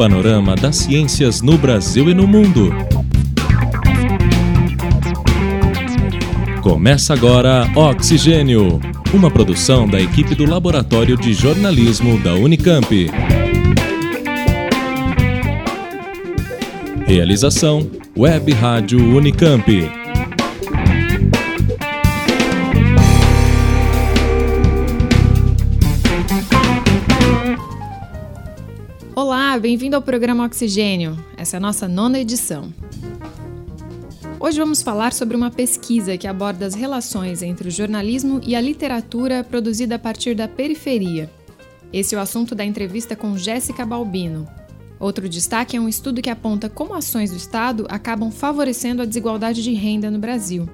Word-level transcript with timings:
panorama 0.00 0.56
das 0.56 0.76
ciências 0.76 1.42
no 1.42 1.58
Brasil 1.58 2.08
e 2.08 2.14
no 2.14 2.26
mundo. 2.26 2.74
Começa 6.62 7.12
agora 7.12 7.70
Oxigênio, 7.76 8.80
uma 9.12 9.30
produção 9.30 9.86
da 9.86 10.00
equipe 10.00 10.34
do 10.34 10.46
Laboratório 10.46 11.18
de 11.18 11.34
Jornalismo 11.34 12.18
da 12.20 12.32
Unicamp. 12.32 13.10
Realização 17.06 17.86
Web 18.16 18.52
Rádio 18.54 19.04
Unicamp. 19.14 19.99
Bem-vindo 29.58 29.96
ao 29.96 30.02
programa 30.02 30.44
Oxigênio. 30.44 31.18
Essa 31.36 31.56
é 31.56 31.58
a 31.58 31.60
nossa 31.60 31.88
nona 31.88 32.20
edição. 32.20 32.72
Hoje 34.38 34.58
vamos 34.58 34.80
falar 34.80 35.12
sobre 35.12 35.36
uma 35.36 35.50
pesquisa 35.50 36.16
que 36.16 36.26
aborda 36.26 36.66
as 36.66 36.74
relações 36.74 37.42
entre 37.42 37.68
o 37.68 37.70
jornalismo 37.70 38.40
e 38.46 38.54
a 38.54 38.60
literatura 38.60 39.42
produzida 39.42 39.96
a 39.96 39.98
partir 39.98 40.34
da 40.34 40.46
periferia. 40.46 41.30
Esse 41.92 42.14
é 42.14 42.18
o 42.18 42.20
assunto 42.20 42.54
da 42.54 42.64
entrevista 42.64 43.16
com 43.16 43.36
Jéssica 43.36 43.84
Balbino. 43.84 44.46
Outro 44.98 45.28
destaque 45.28 45.76
é 45.76 45.80
um 45.80 45.88
estudo 45.88 46.22
que 46.22 46.30
aponta 46.30 46.68
como 46.68 46.94
ações 46.94 47.30
do 47.30 47.36
Estado 47.36 47.86
acabam 47.88 48.30
favorecendo 48.30 49.02
a 49.02 49.06
desigualdade 49.06 49.62
de 49.62 49.72
renda 49.72 50.10
no 50.10 50.18
Brasil. 50.18 50.68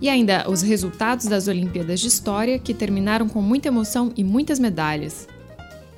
E 0.00 0.08
ainda 0.08 0.48
os 0.48 0.62
resultados 0.62 1.26
das 1.26 1.46
Olimpíadas 1.46 2.00
de 2.00 2.08
História, 2.08 2.58
que 2.58 2.74
terminaram 2.74 3.28
com 3.28 3.42
muita 3.42 3.68
emoção 3.68 4.12
e 4.16 4.24
muitas 4.24 4.58
medalhas. 4.58 5.28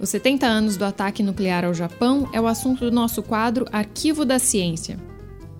Os 0.00 0.08
70 0.08 0.44
anos 0.44 0.76
do 0.76 0.84
ataque 0.84 1.22
nuclear 1.22 1.64
ao 1.64 1.72
Japão 1.72 2.28
é 2.32 2.40
o 2.40 2.46
assunto 2.46 2.80
do 2.84 2.90
nosso 2.90 3.22
quadro 3.22 3.64
Arquivo 3.72 4.24
da 4.24 4.38
Ciência. 4.38 4.98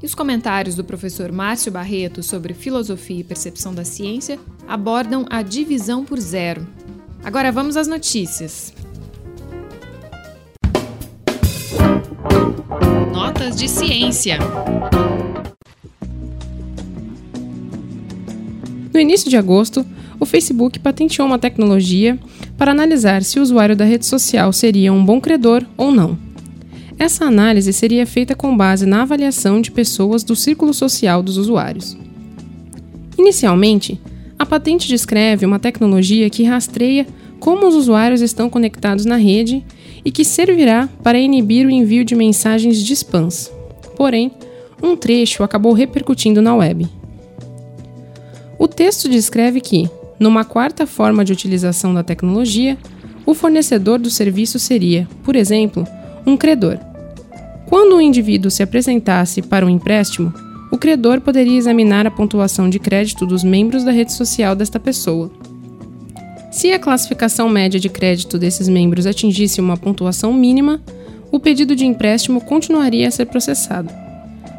E 0.02 0.06
os 0.06 0.14
comentários 0.14 0.74
do 0.74 0.84
professor 0.84 1.30
Márcio 1.30 1.70
Barreto 1.70 2.22
sobre 2.22 2.52
filosofia 2.52 3.20
e 3.20 3.24
percepção 3.24 3.72
da 3.72 3.84
ciência 3.84 4.38
abordam 4.66 5.24
a 5.30 5.41
divisão 5.41 6.04
por 6.04 6.18
zero. 6.18 6.66
Agora 7.22 7.52
vamos 7.52 7.76
às 7.76 7.86
notícias. 7.86 8.74
Notas 13.12 13.56
de 13.56 13.69
ciência. 13.69 14.38
No 18.92 19.00
início 19.00 19.30
de 19.30 19.36
agosto, 19.36 19.86
o 20.20 20.26
Facebook 20.26 20.78
patenteou 20.80 21.26
uma 21.26 21.38
tecnologia 21.38 22.19
para 22.56 22.72
analisar 22.72 23.22
se 23.22 23.38
o 23.38 23.42
usuário 23.42 23.77
da 23.77 23.84
rede 23.84 24.06
social 24.06 24.52
seria 24.52 24.92
um 24.92 25.05
bom 25.05 25.20
credor 25.20 25.64
ou 25.77 25.91
não. 25.91 26.19
Essa 26.98 27.24
análise 27.24 27.72
seria 27.72 28.06
feita 28.06 28.34
com 28.34 28.56
base 28.56 28.86
na 28.86 29.02
avaliação 29.02 29.60
de 29.60 29.70
pessoas 29.70 30.22
do 30.22 30.36
círculo 30.36 30.72
social 30.72 31.22
dos 31.22 31.36
usuários. 31.36 31.97
Inicialmente, 33.19 34.00
a 34.38 34.47
patente 34.47 34.88
descreve 34.88 35.44
uma 35.44 35.58
tecnologia 35.58 36.30
que 36.30 36.44
rastreia 36.44 37.06
como 37.41 37.66
os 37.66 37.75
usuários 37.75 38.20
estão 38.20 38.48
conectados 38.48 39.05
na 39.05 39.16
rede 39.16 39.64
e 40.05 40.10
que 40.10 40.25
servirá 40.25 40.88
para 41.02 41.19
inibir 41.19 41.66
o 41.66 41.70
envio 41.70 42.05
de 42.05 42.14
mensagens 42.14 42.78
de 42.78 42.92
spams. 42.92 43.50
Porém, 43.97 44.30
um 44.82 44.97
trecho 44.97 45.42
acabou 45.42 45.72
repercutindo 45.72 46.41
na 46.41 46.55
web. 46.55 46.86
O 48.58 48.69
texto 48.69 49.08
descreve 49.08 49.60
que, 49.60 49.88
numa 50.25 50.42
quarta 50.42 50.86
forma 50.86 51.22
de 51.22 51.34
utilização 51.34 51.92
da 51.92 52.03
tecnologia, 52.03 52.78
o 53.27 53.34
fornecedor 53.34 53.98
do 53.98 54.08
serviço 54.08 54.58
seria, 54.58 55.06
por 55.22 55.36
exemplo, 55.36 55.86
um 56.25 56.34
credor. 56.34 56.78
Quando 57.66 57.97
um 57.97 58.00
indivíduo 58.00 58.50
se 58.50 58.62
apresentasse 58.62 59.42
para 59.42 59.66
um 59.66 59.69
empréstimo, 59.69 60.33
o 60.72 60.78
credor 60.78 61.21
poderia 61.21 61.59
examinar 61.59 62.06
a 62.06 62.10
pontuação 62.10 62.71
de 62.71 62.78
crédito 62.78 63.26
dos 63.26 63.44
membros 63.44 63.84
da 63.84 63.93
rede 63.93 64.15
social 64.15 64.56
desta 64.56 64.81
pessoa. 64.81 65.31
Se 66.50 66.72
a 66.72 66.78
classificação 66.78 67.50
média 67.50 67.78
de 67.78 67.91
crédito 67.91 68.38
desses 68.38 68.66
membros 68.66 69.06
atingisse 69.06 69.60
uma 69.60 69.77
pontuação 69.77 70.32
mínima, 70.32 70.81
o 71.31 71.38
pedido 71.38 71.77
de 71.77 71.84
empréstimo 71.84 72.41
continuaria 72.41 73.09
a 73.09 73.10
ser 73.10 73.27
processado. 73.27 73.91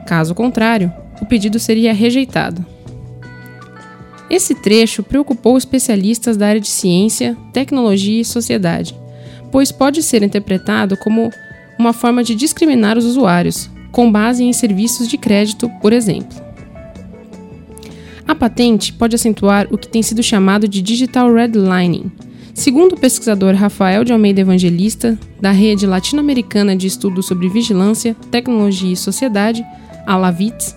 Caso 0.06 0.36
contrário, 0.36 0.94
o 1.20 1.26
pedido 1.26 1.58
seria 1.58 1.92
rejeitado. 1.92 2.64
Esse 4.30 4.56
trecho 4.56 5.04
preocupou 5.04 5.58
especialistas 5.58 6.36
da 6.36 6.48
área 6.48 6.62
de 6.62 6.68
ciência, 6.68 7.38
tecnologia 7.54 8.22
e 8.22 8.26
sociedade, 8.26 8.96
pois 9.52 9.72
pode 9.72 10.02
ser 10.02 10.24
interpretado 10.24 10.98
como 10.98 11.32
uma 11.78 11.94
forma 11.94 12.24
de 12.24 12.34
discriminar 12.34 12.98
os 12.98 13.06
usuários, 13.06 13.70
com 13.92 14.12
base 14.12 14.44
em 14.44 14.52
serviços 14.52 15.08
de 15.08 15.18
crédito, 15.18 15.70
por 15.82 15.94
exemplo. 15.94 16.44
A 18.28 18.34
patente 18.34 18.92
pode 18.92 19.16
acentuar 19.16 19.68
o 19.72 19.78
que 19.78 19.88
tem 19.88 20.02
sido 20.02 20.24
chamado 20.24 20.68
de 20.68 20.82
digital 20.82 21.32
redlining. 21.32 22.12
Segundo 22.56 22.94
o 22.94 23.00
pesquisador 23.00 23.54
Rafael 23.54 24.04
de 24.04 24.12
Almeida 24.12 24.42
Evangelista, 24.42 25.18
da 25.40 25.52
Rede 25.52 25.86
Latino-Americana 25.86 26.76
de 26.76 26.88
Estudos 26.88 27.28
sobre 27.28 27.50
Vigilância, 27.50 28.16
Tecnologia 28.32 28.94
e 28.94 28.98
Sociedade, 28.98 29.64
a 30.08 30.18
LAVITS, 30.18 30.76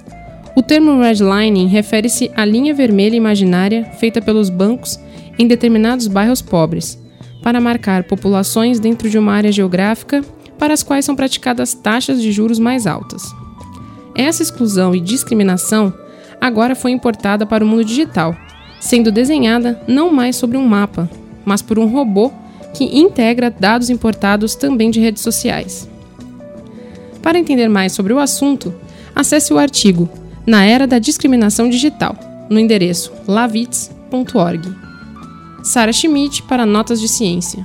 o 0.58 0.62
termo 0.62 1.00
redlining 1.00 1.68
refere-se 1.68 2.32
à 2.34 2.44
linha 2.44 2.74
vermelha 2.74 3.14
imaginária 3.14 3.84
feita 4.00 4.20
pelos 4.20 4.50
bancos 4.50 4.98
em 5.38 5.46
determinados 5.46 6.08
bairros 6.08 6.42
pobres, 6.42 7.00
para 7.44 7.60
marcar 7.60 8.02
populações 8.02 8.80
dentro 8.80 9.08
de 9.08 9.16
uma 9.16 9.34
área 9.34 9.52
geográfica 9.52 10.20
para 10.58 10.74
as 10.74 10.82
quais 10.82 11.04
são 11.04 11.14
praticadas 11.14 11.74
taxas 11.74 12.20
de 12.20 12.32
juros 12.32 12.58
mais 12.58 12.88
altas. 12.88 13.22
Essa 14.16 14.42
exclusão 14.42 14.96
e 14.96 15.00
discriminação 15.00 15.94
agora 16.40 16.74
foi 16.74 16.90
importada 16.90 17.46
para 17.46 17.62
o 17.62 17.66
mundo 17.66 17.84
digital, 17.84 18.36
sendo 18.80 19.12
desenhada 19.12 19.80
não 19.86 20.12
mais 20.12 20.34
sobre 20.34 20.56
um 20.56 20.66
mapa, 20.66 21.08
mas 21.44 21.62
por 21.62 21.78
um 21.78 21.86
robô 21.86 22.32
que 22.74 22.98
integra 22.98 23.48
dados 23.48 23.90
importados 23.90 24.56
também 24.56 24.90
de 24.90 24.98
redes 24.98 25.22
sociais. 25.22 25.88
Para 27.22 27.38
entender 27.38 27.68
mais 27.68 27.92
sobre 27.92 28.12
o 28.12 28.18
assunto, 28.18 28.74
acesse 29.14 29.52
o 29.52 29.58
artigo 29.58 30.08
na 30.48 30.64
era 30.64 30.86
da 30.86 30.98
discriminação 30.98 31.68
digital, 31.68 32.16
no 32.48 32.58
endereço 32.58 33.12
lavits.org. 33.26 34.66
Sara 35.62 35.92
Schmidt 35.92 36.42
para 36.44 36.64
Notas 36.64 36.98
de 37.02 37.06
Ciência. 37.06 37.62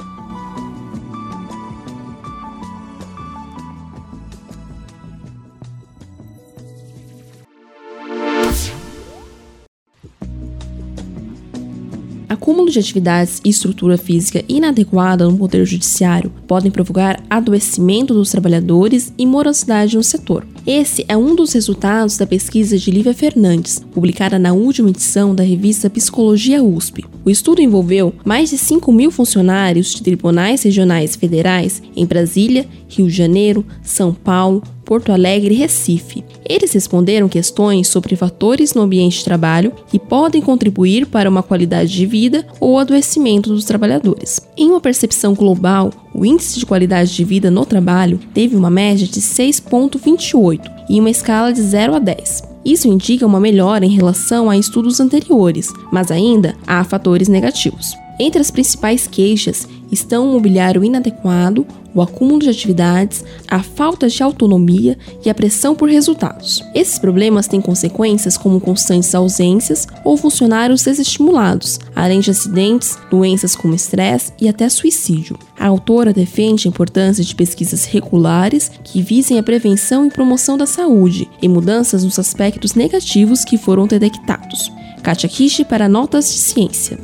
Acúmulo 12.28 12.70
de 12.70 12.80
atividades 12.80 13.40
e 13.46 13.50
estrutura 13.50 13.98
física 13.98 14.44
inadequada 14.50 15.26
no 15.26 15.38
poder 15.38 15.66
judiciário 15.66 16.30
podem 16.46 16.70
provocar 16.70 17.24
adoecimento 17.30 18.14
dos 18.14 18.30
trabalhadores 18.32 19.14
e 19.18 19.26
morosidade 19.26 19.96
no 19.96 20.04
setor. 20.04 20.46
Esse 20.66 21.03
é 21.09 21.18
um 21.18 21.35
dos 21.35 21.51
resultados 21.51 22.16
da 22.16 22.25
pesquisa 22.25 22.78
de 22.78 22.90
Lívia 22.90 23.13
Fernandes, 23.13 23.84
publicada 23.91 24.40
na 24.40 24.53
última 24.53 24.91
edição 24.91 25.35
da 25.35 25.44
revista 25.44 25.90
Psicologia 25.90 26.63
USP. 26.63 27.03
O 27.25 27.29
estudo 27.29 27.62
envolveu 27.62 28.13
mais 28.24 28.50
de 28.50 28.57
5 28.57 28.90
mil 28.90 29.12
funcionários 29.12 29.94
de 29.94 30.02
tribunais 30.02 30.63
regionais 30.63 31.18
federais 31.18 31.84
em 31.94 32.06
Brasília, 32.06 32.66
Rio 32.88 33.07
de 33.07 33.13
Janeiro, 33.13 33.66
São 33.81 34.13
Paulo, 34.13 34.63
Porto 34.85 35.12
Alegre 35.12 35.53
e 35.53 35.57
Recife. 35.57 36.23
Eles 36.47 36.73
responderam 36.73 37.29
questões 37.29 37.88
sobre 37.88 38.16
fatores 38.16 38.73
no 38.73 38.81
ambiente 38.81 39.19
de 39.19 39.23
trabalho 39.25 39.72
que 39.88 39.97
podem 39.97 40.41
contribuir 40.41 41.07
para 41.07 41.29
uma 41.29 41.41
qualidade 41.41 41.91
de 41.91 42.06
vida 42.06 42.46
ou 42.59 42.78
adoecimento 42.78 43.50
dos 43.50 43.66
trabalhadores. 43.66 44.41
Em 44.57 44.69
uma 44.69 44.81
percepção 44.81 45.34
global, 45.34 45.91
o 46.14 46.26
índice 46.26 46.59
de 46.59 46.66
qualidade 46.66 47.16
de 47.16 47.23
vida 47.23 47.49
no 47.49 47.66
trabalho 47.66 48.20
teve 48.34 48.55
uma 48.55 48.70
média 48.70 49.08
de 49.08 49.22
6,28 49.22 50.53
e 50.90 51.00
uma 51.00 51.09
escala 51.09 51.53
de 51.53 51.61
0 51.61 51.96
a 51.96 52.00
10. 52.00 52.44
Isso 52.66 52.88
indica 52.88 53.26
uma 53.26 53.40
melhora 53.40 53.85
em 53.85 53.90
relação 53.90 54.50
a 54.50 54.58
estudos 54.58 55.00
anteriores, 55.00 55.72
mas 55.91 56.11
ainda 56.11 56.55
há 56.66 56.84
fatores 56.84 57.28
negativos. 57.28 57.94
Entre 58.20 58.40
as 58.40 58.52
principais 58.52 59.08
queixas 59.08 59.68
estão 59.92 60.28
o 60.28 60.34
mobiliário 60.34 60.84
inadequado, 60.84 61.66
o 61.94 62.02
acúmulo 62.02 62.40
de 62.40 62.50
atividades, 62.50 63.24
a 63.48 63.62
falta 63.62 64.08
de 64.08 64.24
autonomia 64.24 64.98
e 65.24 65.30
a 65.30 65.34
pressão 65.34 65.76
por 65.76 65.88
resultados. 65.88 66.64
Esses 66.74 66.98
problemas 66.98 67.48
têm 67.48 67.62
consequências 67.62 68.38
como 68.38 68.60
constantes 68.60 69.14
ausências 69.14 69.88
ou 70.04 70.18
funcionários 70.18 70.84
desestimulados, 70.84 71.80
além 71.96 72.20
de 72.20 72.32
acidentes, 72.32 72.98
doenças 73.12 73.56
como 73.56 73.76
estresse 73.76 74.34
e 74.42 74.48
até 74.48 74.68
suicídio. 74.70 75.38
A 75.60 75.68
autora 75.68 76.12
defende 76.12 76.68
a 76.68 76.70
importância 76.70 77.24
de 77.24 77.36
pesquisas 77.36 77.86
regulares 77.86 78.72
que 78.84 79.02
visem 79.02 79.38
a 79.38 79.44
prevenção 79.44 80.06
e 80.06 80.12
promoção 80.12 80.58
da 80.58 80.66
saúde 80.66 81.30
e 81.42 81.48
mudanças 81.48 82.04
nos 82.04 82.18
aspectos 82.18 82.74
negativos 82.74 83.46
que 83.46 83.58
foram 83.58 83.86
detectados. 83.86 84.72
Katia 85.04 85.30
Kishi 85.30 85.66
para 85.66 85.90
Notas 85.90 86.26
de 86.32 86.40
Ciência. 86.40 86.98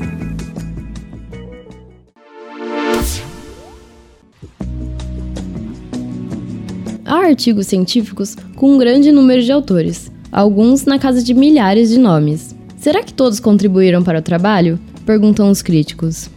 Há 7.10 7.26
artigos 7.26 7.66
científicos 7.66 8.38
com 8.56 8.76
um 8.76 8.78
grande 8.78 9.12
número 9.12 9.42
de 9.42 9.52
autores, 9.52 10.12
alguns 10.32 10.86
na 10.86 11.00
casa 11.00 11.24
de 11.24 11.34
milhares 11.34 11.90
de 11.90 11.98
nomes. 11.98 12.56
Será 12.78 13.02
que 13.02 13.12
todos 13.12 13.40
contribuíram 13.40 14.04
para 14.04 14.20
o 14.20 14.22
trabalho? 14.22 14.80
Perguntam 15.08 15.50
os 15.50 15.64
críticos. 15.64 16.30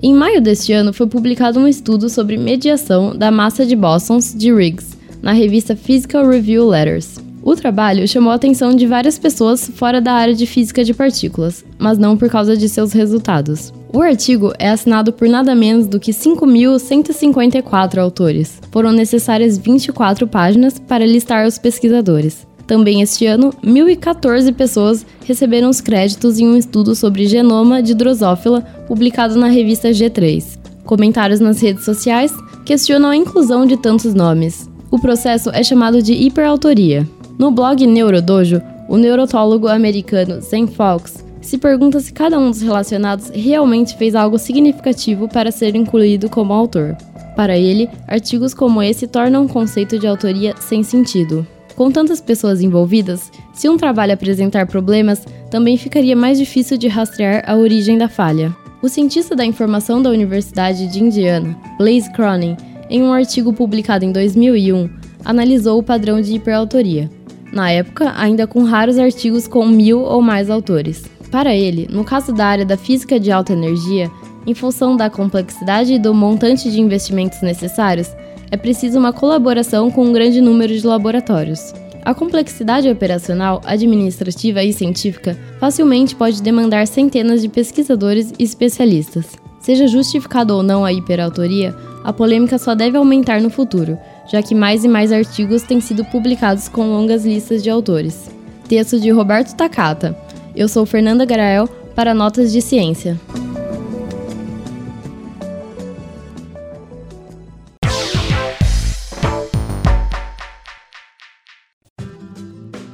Em 0.00 0.14
maio 0.14 0.40
deste 0.40 0.72
ano 0.72 0.92
foi 0.92 1.08
publicado 1.08 1.58
um 1.58 1.66
estudo 1.66 2.08
sobre 2.08 2.36
mediação 2.36 3.12
da 3.16 3.28
massa 3.32 3.66
de 3.66 3.74
bósons 3.74 4.32
de 4.32 4.54
Riggs 4.54 4.96
na 5.20 5.32
revista 5.32 5.74
Physical 5.74 6.28
Review 6.28 6.68
Letters. 6.68 7.18
O 7.42 7.56
trabalho 7.56 8.06
chamou 8.06 8.30
a 8.30 8.36
atenção 8.36 8.72
de 8.72 8.86
várias 8.86 9.18
pessoas 9.18 9.68
fora 9.74 10.00
da 10.00 10.12
área 10.12 10.34
de 10.34 10.46
física 10.46 10.84
de 10.84 10.94
partículas, 10.94 11.64
mas 11.76 11.98
não 11.98 12.16
por 12.16 12.30
causa 12.30 12.56
de 12.56 12.68
seus 12.68 12.92
resultados. 12.92 13.72
O 13.92 14.00
artigo 14.02 14.52
é 14.56 14.70
assinado 14.70 15.12
por 15.12 15.28
nada 15.28 15.52
menos 15.52 15.88
do 15.88 15.98
que 15.98 16.12
5.154 16.12 17.98
autores. 17.98 18.60
Foram 18.70 18.92
necessárias 18.92 19.58
24 19.58 20.28
páginas 20.28 20.78
para 20.78 21.04
listar 21.04 21.44
os 21.44 21.58
pesquisadores. 21.58 22.46
Também 22.68 23.02
este 23.02 23.26
ano, 23.26 23.52
1.014 23.64 24.54
pessoas 24.54 25.04
receberam 25.26 25.68
os 25.68 25.80
créditos 25.80 26.38
em 26.38 26.46
um 26.46 26.56
estudo 26.56 26.94
sobre 26.94 27.26
genoma 27.26 27.82
de 27.82 27.92
Drosophila 27.92 28.60
publicado 28.86 29.34
na 29.34 29.48
revista 29.48 29.90
G3. 29.90 30.56
Comentários 30.84 31.40
nas 31.40 31.60
redes 31.60 31.84
sociais 31.84 32.32
questionam 32.64 33.10
a 33.10 33.16
inclusão 33.16 33.66
de 33.66 33.76
tantos 33.76 34.14
nomes. 34.14 34.70
O 34.88 35.00
processo 35.00 35.50
é 35.50 35.64
chamado 35.64 36.00
de 36.00 36.12
hiperautoria. 36.12 37.08
No 37.36 37.50
blog 37.50 37.84
Neurodojo, 37.84 38.62
o 38.88 38.96
neurotólogo 38.96 39.66
americano 39.66 40.40
Zen 40.40 40.68
Fox 40.68 41.28
se 41.40 41.58
pergunta 41.58 42.00
se 42.00 42.12
cada 42.12 42.38
um 42.38 42.50
dos 42.50 42.60
relacionados 42.60 43.30
realmente 43.30 43.96
fez 43.96 44.14
algo 44.14 44.38
significativo 44.38 45.28
para 45.28 45.50
ser 45.50 45.74
incluído 45.74 46.28
como 46.28 46.52
autor. 46.52 46.96
Para 47.36 47.56
ele, 47.56 47.88
artigos 48.06 48.52
como 48.52 48.82
esse 48.82 49.06
tornam 49.06 49.46
o 49.46 49.48
conceito 49.48 49.98
de 49.98 50.06
autoria 50.06 50.54
sem 50.58 50.82
sentido. 50.82 51.46
Com 51.74 51.90
tantas 51.90 52.20
pessoas 52.20 52.60
envolvidas, 52.60 53.30
se 53.54 53.68
um 53.68 53.76
trabalho 53.76 54.12
apresentar 54.12 54.66
problemas, 54.66 55.24
também 55.50 55.76
ficaria 55.76 56.14
mais 56.14 56.38
difícil 56.38 56.76
de 56.76 56.88
rastrear 56.88 57.42
a 57.46 57.56
origem 57.56 57.96
da 57.96 58.08
falha. 58.08 58.54
O 58.82 58.88
cientista 58.88 59.34
da 59.34 59.44
informação 59.44 60.02
da 60.02 60.10
Universidade 60.10 60.86
de 60.88 61.02
Indiana, 61.02 61.56
Blaise 61.78 62.12
Cronin, 62.12 62.56
em 62.88 63.02
um 63.02 63.12
artigo 63.12 63.52
publicado 63.52 64.04
em 64.04 64.12
2001, 64.12 64.90
analisou 65.24 65.78
o 65.78 65.82
padrão 65.82 66.20
de 66.20 66.34
hiperautoria. 66.34 67.10
Na 67.52 67.70
época, 67.70 68.12
ainda 68.16 68.46
com 68.46 68.62
raros 68.62 68.98
artigos 68.98 69.48
com 69.48 69.66
mil 69.66 70.00
ou 70.00 70.20
mais 70.20 70.50
autores. 70.50 71.04
Para 71.30 71.54
ele, 71.54 71.86
no 71.90 72.04
caso 72.04 72.32
da 72.32 72.46
área 72.46 72.66
da 72.66 72.76
física 72.76 73.20
de 73.20 73.30
alta 73.30 73.52
energia, 73.52 74.10
em 74.46 74.54
função 74.54 74.96
da 74.96 75.08
complexidade 75.08 75.94
e 75.94 75.98
do 75.98 76.12
montante 76.12 76.70
de 76.70 76.80
investimentos 76.80 77.40
necessários, 77.40 78.08
é 78.50 78.56
preciso 78.56 78.98
uma 78.98 79.12
colaboração 79.12 79.90
com 79.90 80.06
um 80.06 80.12
grande 80.12 80.40
número 80.40 80.76
de 80.76 80.84
laboratórios. 80.84 81.72
A 82.04 82.14
complexidade 82.14 82.88
operacional, 82.88 83.60
administrativa 83.64 84.64
e 84.64 84.72
científica 84.72 85.38
facilmente 85.60 86.16
pode 86.16 86.42
demandar 86.42 86.86
centenas 86.86 87.42
de 87.42 87.48
pesquisadores 87.48 88.32
e 88.38 88.42
especialistas. 88.42 89.36
Seja 89.60 89.86
justificado 89.86 90.56
ou 90.56 90.62
não 90.62 90.84
a 90.84 90.92
hiperautoria, 90.92 91.76
a 92.02 92.12
polêmica 92.12 92.58
só 92.58 92.74
deve 92.74 92.96
aumentar 92.96 93.40
no 93.42 93.50
futuro, 93.50 93.98
já 94.26 94.42
que 94.42 94.54
mais 94.54 94.84
e 94.84 94.88
mais 94.88 95.12
artigos 95.12 95.62
têm 95.62 95.80
sido 95.80 96.04
publicados 96.06 96.66
com 96.66 96.86
longas 96.86 97.26
listas 97.26 97.62
de 97.62 97.68
autores. 97.68 98.30
Texto 98.66 98.98
de 98.98 99.10
Roberto 99.10 99.54
Takata. 99.54 100.16
Eu 100.54 100.68
sou 100.68 100.84
Fernanda 100.84 101.24
Garael 101.24 101.68
para 101.94 102.12
Notas 102.12 102.52
de 102.52 102.60
Ciência. 102.60 103.20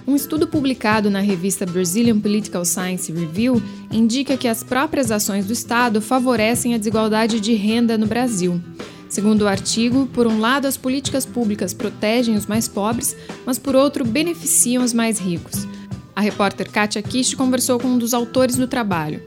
Um 0.06 0.14
estudo 0.14 0.46
publicado 0.46 1.10
na 1.10 1.20
revista 1.20 1.64
Brazilian 1.64 2.20
Political 2.20 2.64
Science 2.64 3.10
Review 3.10 3.62
indica 3.90 4.36
que 4.36 4.48
as 4.48 4.62
próprias 4.62 5.10
ações 5.10 5.46
do 5.46 5.52
Estado 5.52 6.00
favorecem 6.00 6.74
a 6.74 6.78
desigualdade 6.78 7.40
de 7.40 7.54
renda 7.54 7.96
no 7.96 8.06
Brasil. 8.06 8.60
Segundo 9.08 9.42
o 9.42 9.48
artigo, 9.48 10.06
por 10.12 10.26
um 10.26 10.40
lado, 10.40 10.66
as 10.66 10.76
políticas 10.76 11.24
públicas 11.24 11.72
protegem 11.72 12.34
os 12.34 12.46
mais 12.46 12.68
pobres, 12.68 13.16
mas 13.46 13.58
por 13.58 13.74
outro, 13.74 14.04
beneficiam 14.04 14.84
os 14.84 14.92
mais 14.92 15.18
ricos. 15.18 15.66
A 16.16 16.22
repórter 16.22 16.70
Kátia 16.70 17.02
Kish 17.02 17.34
conversou 17.34 17.78
com 17.78 17.88
um 17.88 17.98
dos 17.98 18.14
autores 18.14 18.56
do 18.56 18.66
trabalho. 18.66 19.22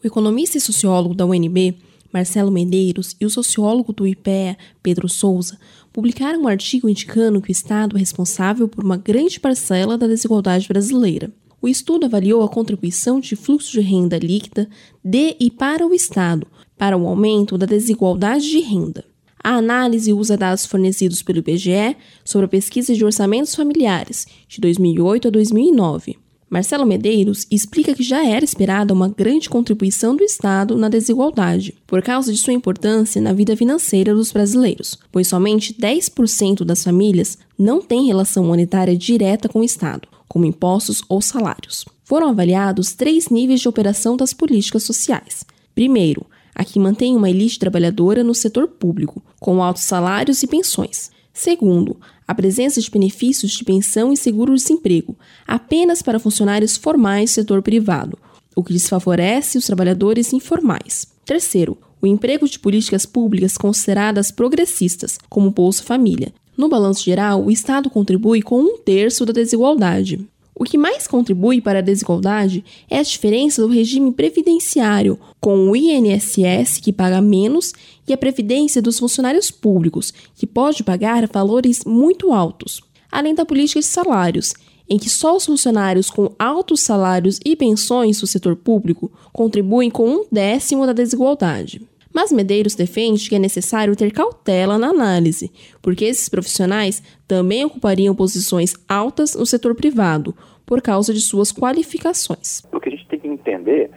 O 0.00 0.06
economista 0.06 0.56
e 0.56 0.60
sociólogo 0.60 1.16
da 1.16 1.26
UNB, 1.26 1.76
Marcelo 2.12 2.52
Medeiros, 2.52 3.16
e 3.20 3.26
o 3.26 3.30
sociólogo 3.30 3.92
do 3.92 4.06
IPEA, 4.06 4.56
Pedro 4.80 5.08
Souza, 5.08 5.58
publicaram 5.92 6.42
um 6.42 6.46
artigo 6.46 6.88
indicando 6.88 7.42
que 7.42 7.50
o 7.50 7.50
Estado 7.50 7.96
é 7.96 7.98
responsável 7.98 8.68
por 8.68 8.84
uma 8.84 8.96
grande 8.96 9.40
parcela 9.40 9.98
da 9.98 10.06
desigualdade 10.06 10.68
brasileira. 10.68 11.32
O 11.60 11.66
estudo 11.66 12.06
avaliou 12.06 12.44
a 12.44 12.48
contribuição 12.48 13.18
de 13.18 13.34
fluxo 13.34 13.72
de 13.72 13.80
renda 13.80 14.16
líquida 14.16 14.68
de 15.02 15.34
e 15.40 15.50
para 15.50 15.84
o 15.84 15.92
Estado 15.92 16.46
para 16.78 16.96
o 16.96 17.08
aumento 17.08 17.58
da 17.58 17.66
desigualdade 17.66 18.48
de 18.48 18.60
renda. 18.60 19.04
A 19.44 19.56
análise 19.56 20.10
usa 20.10 20.38
dados 20.38 20.64
fornecidos 20.64 21.22
pelo 21.22 21.40
IBGE 21.40 21.94
sobre 22.24 22.46
a 22.46 22.48
pesquisa 22.48 22.94
de 22.94 23.04
orçamentos 23.04 23.54
familiares 23.54 24.26
de 24.48 24.58
2008 24.58 25.28
a 25.28 25.30
2009. 25.30 26.16
Marcelo 26.48 26.86
Medeiros 26.86 27.46
explica 27.50 27.92
que 27.92 28.02
já 28.02 28.24
era 28.24 28.42
esperada 28.42 28.94
uma 28.94 29.06
grande 29.06 29.50
contribuição 29.50 30.16
do 30.16 30.24
Estado 30.24 30.78
na 30.78 30.88
desigualdade, 30.88 31.74
por 31.86 32.00
causa 32.00 32.32
de 32.32 32.38
sua 32.38 32.54
importância 32.54 33.20
na 33.20 33.34
vida 33.34 33.54
financeira 33.54 34.14
dos 34.14 34.32
brasileiros, 34.32 34.98
pois 35.12 35.28
somente 35.28 35.74
10% 35.74 36.64
das 36.64 36.82
famílias 36.82 37.36
não 37.58 37.82
têm 37.82 38.06
relação 38.06 38.44
monetária 38.44 38.96
direta 38.96 39.46
com 39.46 39.60
o 39.60 39.64
Estado, 39.64 40.08
como 40.26 40.46
impostos 40.46 41.02
ou 41.06 41.20
salários. 41.20 41.84
Foram 42.02 42.30
avaliados 42.30 42.94
três 42.94 43.28
níveis 43.28 43.60
de 43.60 43.68
operação 43.68 44.16
das 44.16 44.32
políticas 44.32 44.84
sociais. 44.84 45.44
Primeiro, 45.74 46.24
a 46.54 46.64
que 46.64 46.78
mantém 46.78 47.16
uma 47.16 47.28
elite 47.28 47.58
trabalhadora 47.58 48.22
no 48.22 48.34
setor 48.34 48.68
público, 48.68 49.22
com 49.44 49.62
altos 49.62 49.82
salários 49.82 50.42
e 50.42 50.46
pensões. 50.46 51.10
Segundo, 51.30 52.00
a 52.26 52.34
presença 52.34 52.80
de 52.80 52.90
benefícios 52.90 53.52
de 53.52 53.62
pensão 53.62 54.10
e 54.10 54.16
seguro-desemprego 54.16 55.14
apenas 55.46 56.00
para 56.00 56.18
funcionários 56.18 56.78
formais 56.78 57.28
do 57.28 57.34
setor 57.34 57.60
privado, 57.60 58.18
o 58.56 58.64
que 58.64 58.72
desfavorece 58.72 59.58
os 59.58 59.66
trabalhadores 59.66 60.32
informais. 60.32 61.06
Terceiro, 61.26 61.76
o 62.00 62.06
emprego 62.06 62.48
de 62.48 62.58
políticas 62.58 63.04
públicas 63.04 63.58
consideradas 63.58 64.30
progressistas, 64.30 65.18
como 65.28 65.50
Bolsa 65.50 65.82
Família. 65.82 66.32
No 66.56 66.66
balanço 66.66 67.04
geral, 67.04 67.44
o 67.44 67.50
Estado 67.50 67.90
contribui 67.90 68.40
com 68.40 68.62
um 68.62 68.78
terço 68.78 69.26
da 69.26 69.32
desigualdade. 69.34 70.26
O 70.54 70.62
que 70.62 70.78
mais 70.78 71.08
contribui 71.08 71.60
para 71.60 71.80
a 71.80 71.82
desigualdade 71.82 72.64
é 72.88 72.98
a 72.98 73.02
diferença 73.02 73.60
do 73.60 73.68
regime 73.68 74.12
previdenciário, 74.12 75.18
com 75.40 75.68
o 75.68 75.74
INSS, 75.74 76.78
que 76.80 76.92
paga 76.92 77.20
menos, 77.20 77.72
e 78.06 78.12
a 78.12 78.16
previdência 78.16 78.82
dos 78.82 78.98
funcionários 78.98 79.50
públicos, 79.50 80.12
que 80.34 80.46
pode 80.46 80.82
pagar 80.84 81.26
valores 81.26 81.84
muito 81.84 82.32
altos, 82.32 82.80
além 83.10 83.34
da 83.34 83.44
política 83.44 83.80
de 83.80 83.86
salários, 83.86 84.52
em 84.88 84.98
que 84.98 85.08
só 85.08 85.36
os 85.36 85.46
funcionários 85.46 86.10
com 86.10 86.30
altos 86.38 86.82
salários 86.82 87.40
e 87.44 87.56
pensões 87.56 88.20
do 88.20 88.26
setor 88.26 88.56
público 88.56 89.10
contribuem 89.32 89.90
com 89.90 90.08
um 90.08 90.24
décimo 90.30 90.86
da 90.86 90.92
desigualdade. 90.92 91.80
Mas 92.12 92.30
Medeiros 92.30 92.76
defende 92.76 93.28
que 93.28 93.34
é 93.34 93.38
necessário 93.40 93.96
ter 93.96 94.12
cautela 94.12 94.78
na 94.78 94.90
análise, 94.90 95.50
porque 95.82 96.04
esses 96.04 96.28
profissionais 96.28 97.02
também 97.26 97.64
ocupariam 97.64 98.14
posições 98.14 98.74
altas 98.88 99.34
no 99.34 99.44
setor 99.44 99.74
privado, 99.74 100.34
por 100.64 100.80
causa 100.80 101.12
de 101.12 101.20
suas 101.20 101.52
qualificações. 101.52 102.62
O 102.72 102.80
que 102.80 102.88
a 102.88 102.92
gente 102.92 103.06
tem 103.08 103.18
que 103.18 103.28
entender 103.28 103.90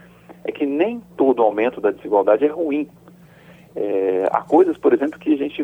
é 0.44 0.52
que 0.52 0.66
nem 0.66 1.02
todo 1.16 1.42
aumento 1.42 1.80
da 1.80 1.92
desigualdade 1.92 2.46
é 2.46 2.50
ruim. 2.50 2.88
É, 3.80 4.24
há 4.32 4.42
coisas, 4.42 4.76
por 4.76 4.92
exemplo, 4.92 5.20
que 5.20 5.32
a 5.32 5.38
gente 5.38 5.64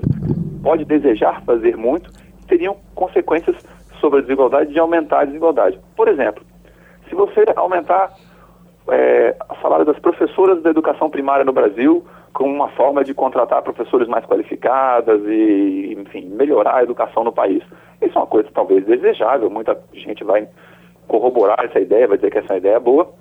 pode 0.62 0.86
desejar 0.86 1.41
fazer 1.43 1.75
muito, 1.75 2.12
teriam 2.48 2.77
consequências 2.93 3.55
sobre 4.00 4.20
a 4.20 4.22
desigualdade 4.22 4.72
de 4.72 4.79
aumentar 4.79 5.22
a 5.22 5.25
desigualdade. 5.25 5.79
Por 5.96 6.08
exemplo, 6.08 6.43
se 7.10 7.15
você 7.15 7.43
aumentar 7.55 8.13
é, 8.89 9.36
o 9.50 9.62
salário 9.62 9.86
das 9.86 9.98
professoras 9.98 10.62
da 10.62 10.70
educação 10.70 11.10
primária 11.10 11.43
no 11.43 11.51
Brasil 11.51 12.05
como 12.34 12.53
uma 12.53 12.70
forma 12.70 13.03
de 13.03 13.13
contratar 13.13 13.62
professores 13.62 14.08
mais 14.08 14.25
qualificadas 14.25 15.22
e, 15.25 15.96
enfim, 15.98 16.25
melhorar 16.25 16.77
a 16.77 16.84
educação 16.84 17.24
no 17.24 17.32
país. 17.32 17.63
Isso 18.01 18.17
é 18.17 18.22
uma 18.22 18.27
coisa 18.27 18.50
talvez 18.53 18.86
desejável, 18.86 19.50
muita 19.50 19.79
gente 19.93 20.24
vai 20.24 20.48
corroborar 21.08 21.63
essa 21.63 21.79
ideia, 21.79 22.08
vai 22.08 22.17
dizer 22.17 22.32
que 22.32 22.39
essa 22.39 22.58
ideia 22.58 22.75
é 22.75 22.79
boa. 22.79 23.12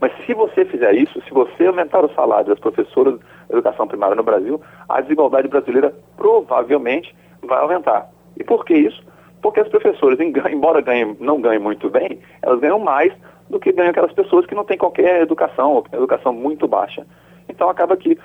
Mas 0.00 0.12
se 0.24 0.32
você 0.32 0.64
fizer 0.64 0.94
isso, 0.94 1.20
se 1.22 1.30
você 1.32 1.66
aumentar 1.66 2.04
o 2.04 2.14
salário 2.14 2.46
das 2.46 2.60
professoras 2.60 3.18
educação 3.50 3.86
primária 3.86 4.16
no 4.16 4.22
Brasil, 4.22 4.60
a 4.88 5.00
desigualdade 5.00 5.48
brasileira 5.48 5.94
provavelmente 6.16 7.14
vai 7.42 7.60
aumentar. 7.60 8.10
E 8.36 8.44
por 8.44 8.64
que 8.64 8.74
isso? 8.74 9.02
Porque 9.40 9.60
as 9.60 9.68
professoras, 9.68 10.18
embora 10.20 10.80
ganhem, 10.80 11.16
não 11.20 11.40
ganhem 11.40 11.60
muito 11.60 11.88
bem, 11.88 12.18
elas 12.42 12.60
ganham 12.60 12.78
mais 12.78 13.12
do 13.48 13.58
que 13.58 13.72
ganham 13.72 13.90
aquelas 13.90 14.12
pessoas 14.12 14.46
que 14.46 14.54
não 14.54 14.64
têm 14.64 14.76
qualquer 14.76 15.22
educação, 15.22 15.72
ou 15.72 15.86
educação 15.92 16.32
muito 16.32 16.66
baixa. 16.66 17.06
Então 17.48 17.68
acaba 17.68 17.96
que 17.96 18.18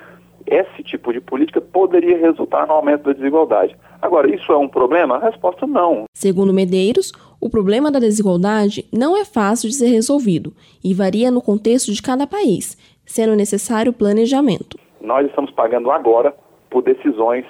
esse 0.46 0.84
tipo 0.84 1.14
de 1.14 1.22
política 1.22 1.62
poderia 1.62 2.18
resultar 2.18 2.68
no 2.68 2.74
aumento 2.74 3.04
da 3.04 3.14
desigualdade. 3.14 3.76
Agora, 4.02 4.34
isso 4.34 4.52
é 4.52 4.58
um 4.58 4.68
problema? 4.68 5.16
A 5.16 5.30
resposta 5.30 5.66
não. 5.66 6.04
Segundo 6.14 6.54
Medeiros, 6.54 7.14
o 7.40 7.50
problema 7.50 7.90
da 7.90 8.00
desigualdade 8.00 8.86
não 8.92 9.18
é 9.18 9.24
fácil 9.24 9.70
de 9.70 9.76
ser 9.76 9.88
resolvido 9.88 10.54
e 10.84 10.94
varia 10.94 11.32
no 11.32 11.42
contexto 11.42 11.92
de 11.94 12.02
cada 12.02 12.28
país, 12.28 12.78
sendo 13.06 13.36
necessário 13.36 13.94
planejamento. 13.94 14.78
Nós 15.04 15.28
estamos 15.28 15.52
pagando 15.52 15.92
agora 15.92 16.34
por 16.70 16.82
decisões 16.82 17.46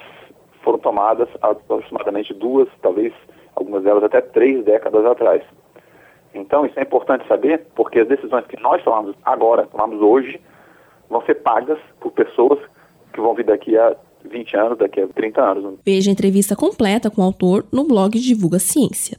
que 0.51 0.59
foram 0.63 0.79
tomadas 0.79 1.29
aproximadamente 1.39 2.33
duas, 2.33 2.67
talvez 2.81 3.13
algumas 3.55 3.83
delas 3.83 4.03
até 4.03 4.21
três 4.21 4.65
décadas 4.65 5.05
atrás. 5.05 5.43
Então, 6.33 6.65
isso 6.65 6.79
é 6.79 6.81
importante 6.81 7.27
saber, 7.27 7.67
porque 7.75 7.99
as 7.99 8.07
decisões 8.07 8.45
que 8.47 8.59
nós 8.59 8.83
tomamos 8.83 9.15
agora, 9.23 9.67
tomamos 9.67 10.01
hoje, 10.01 10.41
vão 11.07 11.23
ser 11.25 11.35
pagas 11.35 11.77
por 11.99 12.11
pessoas 12.11 12.57
que 13.13 13.21
vão 13.21 13.35
vir 13.35 13.45
daqui 13.45 13.77
a 13.77 13.95
20 14.25 14.57
anos, 14.57 14.77
daqui 14.79 14.99
a 14.99 15.07
30 15.07 15.41
anos. 15.41 15.79
Veja 15.85 16.09
a 16.09 16.13
entrevista 16.13 16.55
completa 16.55 17.11
com 17.11 17.21
o 17.21 17.25
autor 17.25 17.65
no 17.71 17.83
blog 17.83 18.17
Divulga 18.19 18.57
Ciência. 18.57 19.15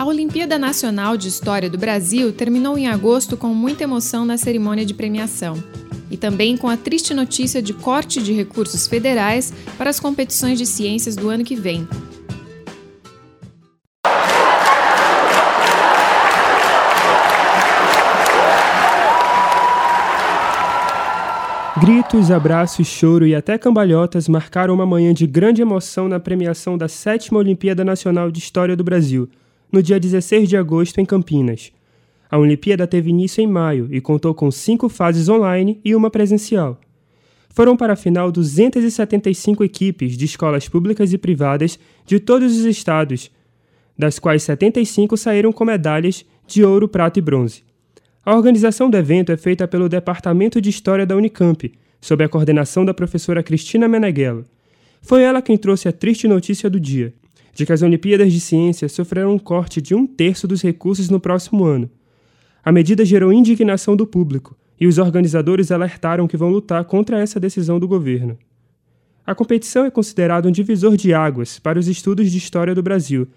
A 0.00 0.06
Olimpíada 0.06 0.58
Nacional 0.58 1.14
de 1.14 1.28
História 1.28 1.68
do 1.68 1.76
Brasil 1.76 2.32
terminou 2.32 2.78
em 2.78 2.88
agosto 2.88 3.36
com 3.36 3.48
muita 3.48 3.84
emoção 3.84 4.24
na 4.24 4.38
cerimônia 4.38 4.86
de 4.86 4.94
premiação. 4.94 5.62
E 6.10 6.16
também 6.16 6.56
com 6.56 6.70
a 6.70 6.76
triste 6.78 7.12
notícia 7.12 7.60
de 7.60 7.74
corte 7.74 8.22
de 8.22 8.32
recursos 8.32 8.86
federais 8.86 9.52
para 9.76 9.90
as 9.90 10.00
competições 10.00 10.56
de 10.56 10.64
ciências 10.64 11.16
do 11.16 11.28
ano 11.28 11.44
que 11.44 11.54
vem, 11.54 11.86
Gritos, 21.80 22.30
abraços, 22.30 22.86
choro 22.86 23.26
e 23.26 23.34
até 23.34 23.56
cambalhotas 23.56 24.28
marcaram 24.28 24.74
uma 24.74 24.84
manhã 24.84 25.14
de 25.14 25.26
grande 25.26 25.62
emoção 25.62 26.08
na 26.08 26.20
premiação 26.20 26.76
da 26.76 26.88
sétima 26.88 27.38
Olimpíada 27.38 27.82
Nacional 27.82 28.30
de 28.30 28.38
História 28.38 28.76
do 28.76 28.84
Brasil, 28.84 29.30
no 29.72 29.82
dia 29.82 30.00
16 30.00 30.48
de 30.48 30.56
agosto 30.56 31.00
em 31.00 31.04
Campinas. 31.04 31.72
A 32.30 32.38
Olimpíada 32.38 32.86
teve 32.86 33.10
início 33.10 33.42
em 33.42 33.46
maio 33.46 33.88
e 33.90 34.00
contou 34.00 34.34
com 34.34 34.50
cinco 34.50 34.88
fases 34.88 35.28
online 35.28 35.80
e 35.84 35.94
uma 35.94 36.10
presencial. 36.10 36.80
Foram 37.52 37.76
para 37.76 37.94
a 37.94 37.96
final 37.96 38.30
275 38.30 39.64
equipes 39.64 40.16
de 40.16 40.24
escolas 40.24 40.68
públicas 40.68 41.12
e 41.12 41.18
privadas 41.18 41.78
de 42.06 42.20
todos 42.20 42.56
os 42.56 42.64
estados, 42.64 43.30
das 43.98 44.18
quais 44.18 44.44
75 44.44 45.16
saíram 45.16 45.52
com 45.52 45.64
medalhas 45.64 46.24
de 46.46 46.64
ouro, 46.64 46.88
prata 46.88 47.18
e 47.18 47.22
bronze. 47.22 47.62
A 48.24 48.36
organização 48.36 48.88
do 48.88 48.96
evento 48.96 49.32
é 49.32 49.36
feita 49.36 49.66
pelo 49.66 49.88
Departamento 49.88 50.60
de 50.60 50.70
História 50.70 51.04
da 51.04 51.16
Unicamp, 51.16 51.72
sob 52.00 52.22
a 52.22 52.28
coordenação 52.28 52.84
da 52.84 52.94
professora 52.94 53.42
Cristina 53.42 53.88
Meneghello. 53.88 54.44
Foi 55.02 55.22
ela 55.22 55.42
quem 55.42 55.56
trouxe 55.56 55.88
a 55.88 55.92
triste 55.92 56.28
notícia 56.28 56.70
do 56.70 56.78
dia, 56.78 57.12
de 57.52 57.66
que 57.66 57.72
as 57.72 57.82
Olimpíadas 57.82 58.32
de 58.32 58.40
Ciências 58.40 58.92
sofrerão 58.92 59.34
um 59.34 59.38
corte 59.38 59.80
de 59.80 59.94
um 59.94 60.06
terço 60.06 60.46
dos 60.46 60.62
recursos 60.62 61.08
no 61.08 61.20
próximo 61.20 61.64
ano. 61.64 61.90
A 62.64 62.70
medida 62.70 63.04
gerou 63.04 63.32
indignação 63.32 63.96
do 63.96 64.06
público, 64.06 64.56
e 64.78 64.86
os 64.86 64.98
organizadores 64.98 65.70
alertaram 65.70 66.26
que 66.26 66.36
vão 66.36 66.50
lutar 66.50 66.84
contra 66.84 67.18
essa 67.18 67.38
decisão 67.38 67.78
do 67.78 67.86
governo. 67.86 68.38
A 69.26 69.34
competição 69.34 69.84
é 69.84 69.90
considerada 69.90 70.48
um 70.48 70.52
divisor 70.52 70.96
de 70.96 71.12
águas 71.12 71.58
para 71.58 71.78
os 71.78 71.86
estudos 71.86 72.30
de 72.30 72.38
história 72.38 72.74
do 72.74 72.82
Brasil 72.82 73.28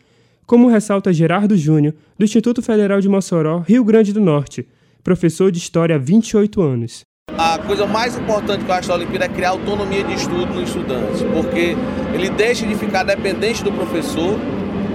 como 0.46 0.68
ressalta 0.68 1.14
Gerardo 1.14 1.56
Júnior, 1.56 1.96
do 2.18 2.26
Instituto 2.26 2.62
Federal 2.62 3.00
de 3.00 3.10
Mossoró, 3.10 3.60
Rio 3.60 3.84
Grande 3.84 4.14
do 4.14 4.20
Norte, 4.20 4.68
professor 5.04 5.52
de 5.52 5.58
História 5.58 5.96
há 5.96 6.00
28 6.00 6.62
anos. 6.62 7.02
A 7.38 7.58
coisa 7.58 7.88
mais 7.88 8.18
importante 8.18 8.64
que 8.64 8.70
eu 8.70 8.76
acho 8.76 8.88
da 8.88 8.96
Olimpíada 8.96 9.26
é 9.26 9.28
criar 9.28 9.50
autonomia 9.50 10.04
de 10.04 10.14
estudo 10.14 10.54
no 10.54 10.62
estudante, 10.62 11.24
porque 11.34 11.76
ele 12.14 12.30
deixa 12.30 12.66
de 12.66 12.76
ficar 12.76 13.04
dependente 13.04 13.64
do 13.64 13.72
professor, 13.72 14.40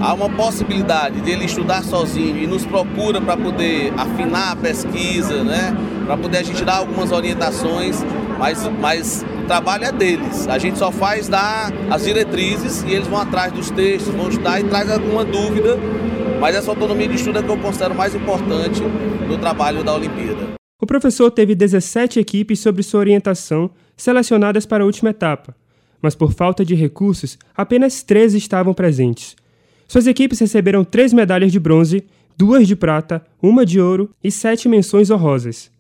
há 0.01 0.15
uma 0.15 0.29
possibilidade 0.31 1.21
de 1.21 1.31
ele 1.31 1.45
estudar 1.47 1.83
sozinho 1.83 2.37
e 2.37 2.47
nos 2.47 2.65
procura 2.65 3.21
para 3.21 3.37
poder 3.37 3.93
afinar 3.97 4.53
a 4.53 4.57
pesquisa, 4.57 5.43
né? 5.43 5.77
para 6.07 6.17
poder 6.17 6.39
a 6.39 6.43
gente 6.43 6.65
dar 6.65 6.77
algumas 6.77 7.13
orientações, 7.13 8.05
mas, 8.39 8.71
mas 8.81 9.27
trabalho 9.47 9.85
é 9.85 9.93
deles. 9.93 10.49
A 10.49 10.59
gente 10.59 10.79
só 10.79 10.93
faz 10.93 11.29
dar 11.29 11.73
as 11.91 12.05
diretrizes 12.05 12.83
e 12.83 12.93
eles 12.93 13.09
vão 13.09 13.21
atrás 13.21 13.53
dos 13.53 13.71
textos, 13.71 14.15
vão 14.15 14.29
estudar 14.29 14.61
e 14.61 14.65
traz 14.65 14.91
alguma 14.91 15.25
dúvida. 15.25 15.77
Mas 16.41 16.55
essa 16.55 16.71
autonomia 16.71 17.09
de 17.09 17.17
estudo 17.17 17.41
é 17.41 17.43
que 17.43 17.49
eu 17.49 17.59
considero 17.59 17.95
mais 17.95 18.15
importante 18.15 18.83
no 19.29 19.37
trabalho 19.39 19.83
da 19.83 19.95
Olimpíada. 19.95 20.48
Professor 20.89 21.31
teve 21.31 21.55
17 21.55 22.19
equipes 22.19 22.61
sob 22.61 22.83
sua 22.83 23.01
orientação 23.01 23.71
selecionadas 23.95 24.65
para 24.65 24.83
a 24.83 24.87
última 24.87 25.11
etapa, 25.11 25.55
mas 26.01 26.15
por 26.15 26.33
falta 26.33 26.65
de 26.65 26.75
recursos, 26.75 27.39
apenas 27.55 28.03
13 28.03 28.39
estavam 28.39 28.73
presentes. 28.73 29.37
Suas 29.87 30.07
equipes 30.07 30.39
receberam 30.39 30.83
três 30.85 31.13
medalhas 31.13 31.53
de 31.53 31.61
bronze, 31.61 32.07
duas 32.39 32.67
de 32.67 32.75
prata, 32.75 33.23
uma 33.43 33.67
de 33.67 33.79
ouro 33.79 34.09
e 34.25 34.31
sete 34.31 34.67
menções 34.67 35.11
honrosas. 35.11 35.71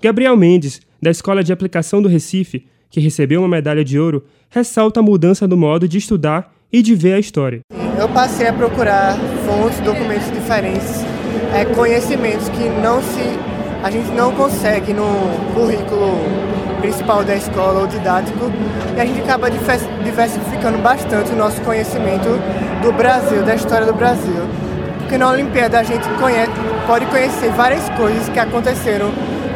Gabriel 0.00 0.36
Mendes, 0.36 0.80
da 1.02 1.10
Escola 1.10 1.42
de 1.42 1.52
Aplicação 1.52 2.00
do 2.00 2.08
Recife, 2.08 2.64
que 2.90 3.00
recebeu 3.00 3.40
uma 3.40 3.48
medalha 3.48 3.84
de 3.84 3.98
ouro, 3.98 4.24
ressalta 4.50 5.00
a 5.00 5.02
mudança 5.02 5.48
no 5.48 5.56
modo 5.56 5.88
de 5.88 5.98
estudar 5.98 6.54
e 6.72 6.80
de 6.80 6.94
ver 6.94 7.14
a 7.14 7.18
história. 7.18 7.62
Eu 7.98 8.08
passei 8.10 8.46
a 8.46 8.52
procurar 8.52 9.18
fontes, 9.44 9.80
documentos 9.80 10.30
diferentes, 10.30 11.02
é, 11.52 11.64
conhecimentos 11.74 12.48
que 12.50 12.68
não 12.80 13.02
se 13.02 13.57
a 13.82 13.90
gente 13.90 14.10
não 14.10 14.34
consegue 14.34 14.92
no 14.92 15.06
currículo 15.54 16.18
principal 16.80 17.24
da 17.24 17.36
escola 17.36 17.80
ou 17.80 17.86
didático 17.86 18.50
e 18.96 19.00
a 19.00 19.04
gente 19.04 19.20
acaba 19.20 19.50
diversificando 19.50 20.78
bastante 20.78 21.32
o 21.32 21.36
nosso 21.36 21.60
conhecimento 21.62 22.28
do 22.82 22.92
Brasil, 22.92 23.42
da 23.44 23.54
história 23.54 23.86
do 23.86 23.94
Brasil. 23.94 24.42
Porque 24.98 25.16
na 25.16 25.30
Olimpíada 25.30 25.80
a 25.80 25.82
gente 25.82 26.06
conhece, 26.20 26.52
pode 26.86 27.06
conhecer 27.06 27.50
várias 27.52 27.88
coisas 27.90 28.28
que 28.28 28.38
aconteceram 28.38 29.10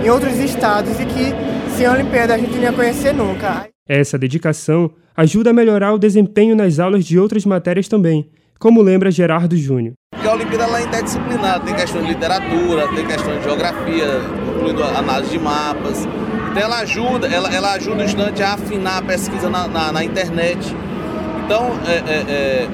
em 0.04 0.08
outros 0.08 0.38
estados 0.38 0.98
e 0.98 1.04
que 1.04 1.34
sem 1.76 1.86
a 1.86 1.92
Olimpíada 1.92 2.34
a 2.34 2.38
gente 2.38 2.54
não 2.54 2.62
ia 2.62 2.72
conhecer 2.72 3.12
nunca. 3.12 3.66
Essa 3.88 4.18
dedicação 4.18 4.90
ajuda 5.16 5.50
a 5.50 5.52
melhorar 5.52 5.92
o 5.92 5.98
desempenho 5.98 6.56
nas 6.56 6.78
aulas 6.78 7.04
de 7.04 7.18
outras 7.18 7.44
matérias 7.44 7.88
também, 7.88 8.30
como 8.58 8.80
lembra 8.80 9.10
Gerardo 9.10 9.56
Júnior. 9.56 9.94
A 10.28 10.32
Olimpíada 10.32 10.78
é 10.78 10.82
interdisciplinar, 10.82 11.60
tem 11.60 11.74
questão 11.74 12.02
de 12.02 12.08
literatura, 12.08 12.88
tem 12.88 13.06
questão 13.06 13.36
de 13.36 13.42
geografia, 13.42 14.20
incluindo 14.56 14.82
análise 14.82 15.30
de 15.30 15.38
mapas. 15.38 16.06
Então 16.50 16.62
ela 16.62 16.78
ajuda, 16.80 17.26
ela, 17.26 17.52
ela 17.52 17.72
ajuda 17.72 18.02
o 18.02 18.04
estudante 18.04 18.42
a 18.42 18.54
afinar 18.54 18.98
a 18.98 19.02
pesquisa 19.02 19.48
na, 19.48 19.66
na, 19.66 19.92
na 19.92 20.04
internet. 20.04 20.76
Então, 21.44 21.72
é, 21.86 21.92
é, 21.92 22.24
é, 22.28 22.68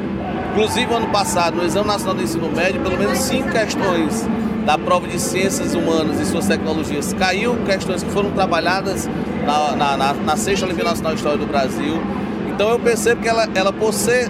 inclusive 0.51 0.93
ano 0.93 1.09
passado, 1.09 1.57
no 1.57 1.65
Exame 1.65 1.87
Nacional 1.87 2.15
do 2.15 2.23
Ensino 2.23 2.51
Médio, 2.51 2.81
pelo 2.81 2.99
menos 2.99 3.19
cinco 3.19 3.51
questões 3.51 4.27
da 4.67 4.77
prova 4.77 5.09
de 5.09 5.19
ciências 5.19 5.75
humanas 5.75 6.21
e 6.21 6.27
suas 6.27 6.47
tecnologias 6.47 7.15
caiu, 7.15 7.57
questões 7.65 8.03
que 8.03 8.11
foram 8.11 8.31
trabalhadas 8.33 9.09
na, 9.47 9.75
na, 9.75 9.97
na, 9.97 10.13
na 10.13 10.37
sexta 10.37 10.67
Olimpíada 10.67 10.91
Nacional 10.91 11.13
de 11.15 11.19
História 11.21 11.39
do 11.39 11.47
Brasil. 11.47 11.95
Então 12.55 12.69
eu 12.69 12.79
percebo 12.79 13.23
que 13.23 13.29
ela, 13.29 13.49
ela 13.55 13.73
por 13.73 13.95
ser, 13.95 14.29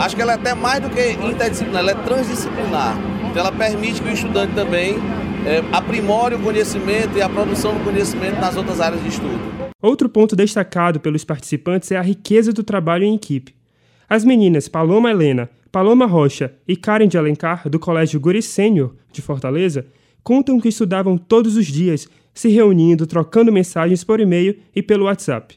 acho 0.00 0.16
que 0.16 0.22
ela 0.22 0.32
é 0.32 0.34
até 0.34 0.54
mais 0.54 0.80
do 0.80 0.90
que 0.90 1.12
interdisciplinar, 1.12 1.82
ela 1.82 1.90
é 1.92 1.94
transdisciplinar. 1.94 2.96
Então 3.30 3.42
ela 3.42 3.52
permite 3.52 4.02
que 4.02 4.08
o 4.08 4.12
estudante 4.12 4.54
também 4.54 4.96
é, 5.46 5.62
aprimore 5.72 6.34
o 6.34 6.38
conhecimento 6.40 7.16
e 7.16 7.22
a 7.22 7.28
produção 7.28 7.74
do 7.74 7.84
conhecimento 7.84 8.40
nas 8.40 8.56
outras 8.56 8.80
áreas 8.80 9.02
de 9.02 9.08
estudo. 9.08 9.40
Outro 9.80 10.08
ponto 10.08 10.34
destacado 10.34 11.00
pelos 11.00 11.24
participantes 11.24 11.92
é 11.92 11.96
a 11.96 12.02
riqueza 12.02 12.52
do 12.52 12.62
trabalho 12.62 13.04
em 13.04 13.14
equipe. 13.14 13.54
As 14.08 14.24
meninas 14.24 14.68
Paloma 14.68 15.10
Helena 15.10 15.48
Paloma 15.72 16.04
Rocha 16.04 16.52
e 16.66 16.76
Karen 16.76 17.06
de 17.06 17.16
Alencar, 17.16 17.68
do 17.68 17.78
Colégio 17.78 18.18
Guri 18.18 18.42
Sênior, 18.42 18.92
de 19.12 19.22
Fortaleza, 19.22 19.86
contam 20.22 20.60
que 20.60 20.68
estudavam 20.68 21.16
todos 21.16 21.56
os 21.56 21.66
dias, 21.66 22.08
se 22.34 22.48
reunindo, 22.48 23.06
trocando 23.06 23.52
mensagens 23.52 24.02
por 24.02 24.18
e-mail 24.18 24.58
e 24.74 24.82
pelo 24.82 25.04
WhatsApp. 25.04 25.56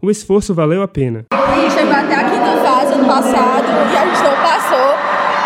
O 0.00 0.10
esforço 0.10 0.54
valeu 0.54 0.82
a 0.82 0.88
pena. 0.88 1.26
A 1.30 1.60
gente 1.60 1.74
chegou 1.74 1.92
até 1.92 2.14
a 2.14 2.30
quinta 2.30 2.64
fase 2.64 2.94
ano 2.94 2.99
passado 3.10 3.66
e 3.66 3.96
a 3.96 4.04
gente 4.06 4.22
não 4.22 4.36
passou. 4.38 4.88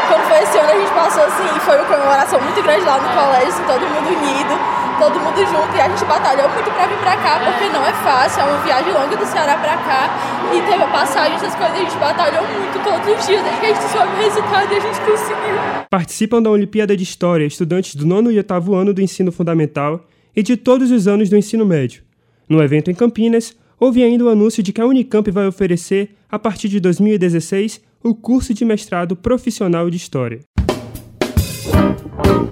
Quando 0.09 0.23
foi 0.29 0.43
esse 0.43 0.59
ano 0.59 0.71
a 0.71 0.79
gente 0.79 0.93
passou 0.93 1.25
assim, 1.25 1.49
foi 1.61 1.77
uma 1.77 1.87
comemoração 1.87 2.41
muito 2.41 2.63
grande 2.63 2.85
lá 2.85 2.99
no 3.01 3.09
colégio, 3.09 3.49
assim, 3.49 3.65
todo 3.65 3.81
mundo 3.81 4.09
unido 4.13 4.85
todo 4.99 5.19
mundo 5.19 5.37
junto 5.37 5.77
e 5.77 5.81
a 5.81 5.89
gente 5.89 6.05
batalhou 6.05 6.49
muito 6.51 6.71
para 6.71 6.87
vir 6.87 6.99
para 6.99 7.17
cá, 7.17 7.41
porque 7.45 7.69
não 7.71 7.85
é 7.85 7.93
fácil, 7.93 8.43
é 8.43 8.45
uma 8.45 8.59
viagem 8.63 8.93
longa 8.93 9.17
do 9.17 9.27
Ceará 9.27 9.57
para 9.59 9.77
cá 9.77 10.09
e 10.55 10.61
teve 10.63 10.83
a 10.83 10.87
passagem, 10.87 11.35
essas 11.35 11.55
coisas, 11.55 11.75
a 11.75 11.81
gente 11.81 11.97
batalhou 11.97 12.43
muito 12.47 12.83
todos 12.83 13.19
os 13.19 13.27
dias, 13.27 13.43
desde 13.43 13.61
que 13.61 13.67
a 13.67 13.75
gente 13.75 13.91
soube 13.91 14.13
o 14.13 14.17
resultado 14.17 14.73
e 14.73 14.77
a 14.77 14.81
gente 14.81 15.01
conseguiu. 15.01 15.57
Participam 15.91 16.43
da 16.43 16.51
Olimpíada 16.51 16.97
de 16.97 17.03
História 17.03 17.45
estudantes 17.45 17.95
do 17.95 18.07
nono 18.07 18.31
e 18.31 18.37
oitavo 18.37 18.75
ano 18.75 18.95
do 18.95 19.01
ensino 19.01 19.33
fundamental 19.33 20.01
e 20.35 20.43
de 20.43 20.57
todos 20.57 20.91
os 20.91 21.09
anos 21.09 21.29
do 21.29 21.37
ensino 21.37 21.67
médio. 21.67 22.03
No 22.49 22.63
evento 22.63 22.91
em 22.91 22.95
Campinas, 22.95 23.57
Houve 23.85 24.03
ainda 24.03 24.25
o 24.25 24.31
anúncio 24.31 24.63
de 24.63 24.73
que 24.73 24.81
a 24.81 24.87
Unicamp 24.87 25.31
vai 25.31 25.47
oferecer, 25.47 26.17
a 26.31 26.39
partir 26.39 26.71
de 26.71 26.81
2016, 26.81 27.83
o 28.03 28.15
curso 28.15 28.55
de 28.55 28.65
mestrado 28.65 29.15
profissional 29.15 29.91
de 29.91 29.99
História. 29.99 30.41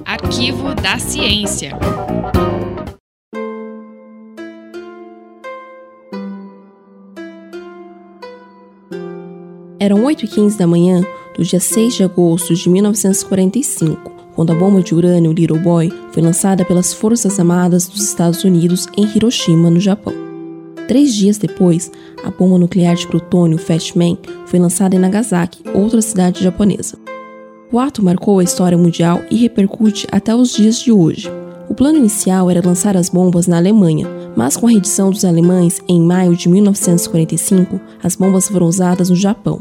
Arquivo 0.05 0.75
da 0.75 0.99
Ciência. 0.99 1.71
Eram 9.81 10.05
8h15 10.05 10.59
da 10.59 10.67
manhã 10.67 11.03
do 11.35 11.43
dia 11.43 11.61
6 11.61 11.95
de 11.95 12.03
agosto 12.05 12.55
de 12.55 12.69
1945, 12.69 14.13
quando 14.35 14.53
a 14.53 14.55
bomba 14.55 14.83
de 14.83 14.95
urânio 14.95 15.33
Little 15.33 15.59
Boy 15.59 15.91
foi 16.13 16.23
lançada 16.23 16.63
pelas 16.63 16.93
Forças 16.93 17.39
Armadas 17.41 17.89
dos 17.89 18.07
Estados 18.07 18.45
Unidos 18.45 18.87
em 18.99 19.07
Hiroshima, 19.17 19.71
no 19.71 19.81
Japão. 19.81 20.22
Três 20.93 21.15
dias 21.15 21.39
depois, 21.39 21.91
a 22.23 22.31
bomba 22.31 22.59
nuclear 22.59 22.95
de 22.95 23.07
plutônio 23.07 23.57
Fat 23.57 23.97
Man 23.97 24.19
foi 24.45 24.59
lançada 24.59 24.95
em 24.95 24.99
Nagasaki, 24.99 25.65
outra 25.73 26.03
cidade 26.03 26.45
japonesa. 26.45 26.99
O 27.73 27.79
ato 27.79 28.05
marcou 28.05 28.39
a 28.39 28.45
história 28.45 28.77
mundial 28.77 29.23
e 29.31 29.37
repercute 29.37 30.07
até 30.13 30.35
os 30.35 30.53
dias 30.53 30.79
de 30.79 30.93
hoje. 30.93 31.31
O 31.67 31.75
plano 31.75 31.97
inicial 31.97 32.51
era 32.51 32.61
lançar 32.63 32.95
as 32.95 33.09
bombas 33.09 33.47
na 33.47 33.57
Alemanha, 33.57 34.07
mas 34.37 34.55
com 34.55 34.67
a 34.67 34.71
rendição 34.71 35.09
dos 35.09 35.25
alemães 35.25 35.81
em 35.89 35.99
maio 35.99 36.37
de 36.37 36.47
1945, 36.51 37.81
as 38.03 38.15
bombas 38.15 38.49
foram 38.49 38.67
usadas 38.67 39.09
no 39.09 39.17
Japão. 39.17 39.61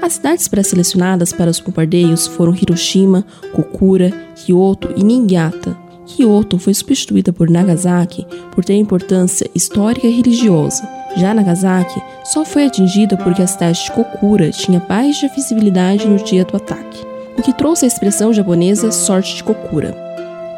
As 0.00 0.12
cidades 0.12 0.46
pré-selecionadas 0.46 1.32
para 1.32 1.50
os 1.50 1.58
bombardeios 1.58 2.28
foram 2.28 2.54
Hiroshima, 2.54 3.26
Kokura, 3.52 4.12
Kyoto 4.36 4.94
e 4.96 5.02
Niigata. 5.02 5.83
Kyoto 6.06 6.58
foi 6.58 6.74
substituída 6.74 7.32
por 7.32 7.48
Nagasaki 7.48 8.26
por 8.52 8.64
ter 8.64 8.74
importância 8.74 9.50
histórica 9.54 10.06
e 10.06 10.16
religiosa. 10.16 10.86
Já 11.16 11.32
Nagasaki 11.32 12.00
só 12.24 12.44
foi 12.44 12.66
atingida 12.66 13.16
porque 13.16 13.42
a 13.42 13.46
cidade 13.46 13.84
de 13.84 13.92
Kokura 13.92 14.50
tinha 14.50 14.80
baixa 14.80 15.28
visibilidade 15.28 16.08
no 16.08 16.16
dia 16.16 16.44
do 16.44 16.56
ataque, 16.56 17.04
o 17.38 17.42
que 17.42 17.52
trouxe 17.52 17.84
a 17.84 17.88
expressão 17.88 18.32
japonesa 18.32 18.90
sorte 18.90 19.36
de 19.36 19.44
Kokura. 19.44 19.96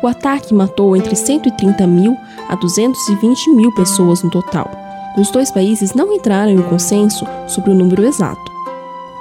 O 0.03 0.07
ataque 0.07 0.55
matou 0.55 0.97
entre 0.97 1.15
130 1.15 1.87
mil 1.87 2.17
a 2.49 2.55
220 2.55 3.51
mil 3.51 3.73
pessoas 3.75 4.23
no 4.23 4.31
total. 4.31 4.71
Os 5.17 5.31
dois 5.31 5.51
países 5.51 5.95
não 5.95 6.13
entraram 6.13 6.53
em 6.53 6.63
consenso 6.63 7.27
sobre 7.47 7.71
o 7.71 7.75
número 7.75 8.05
exato. 8.05 8.56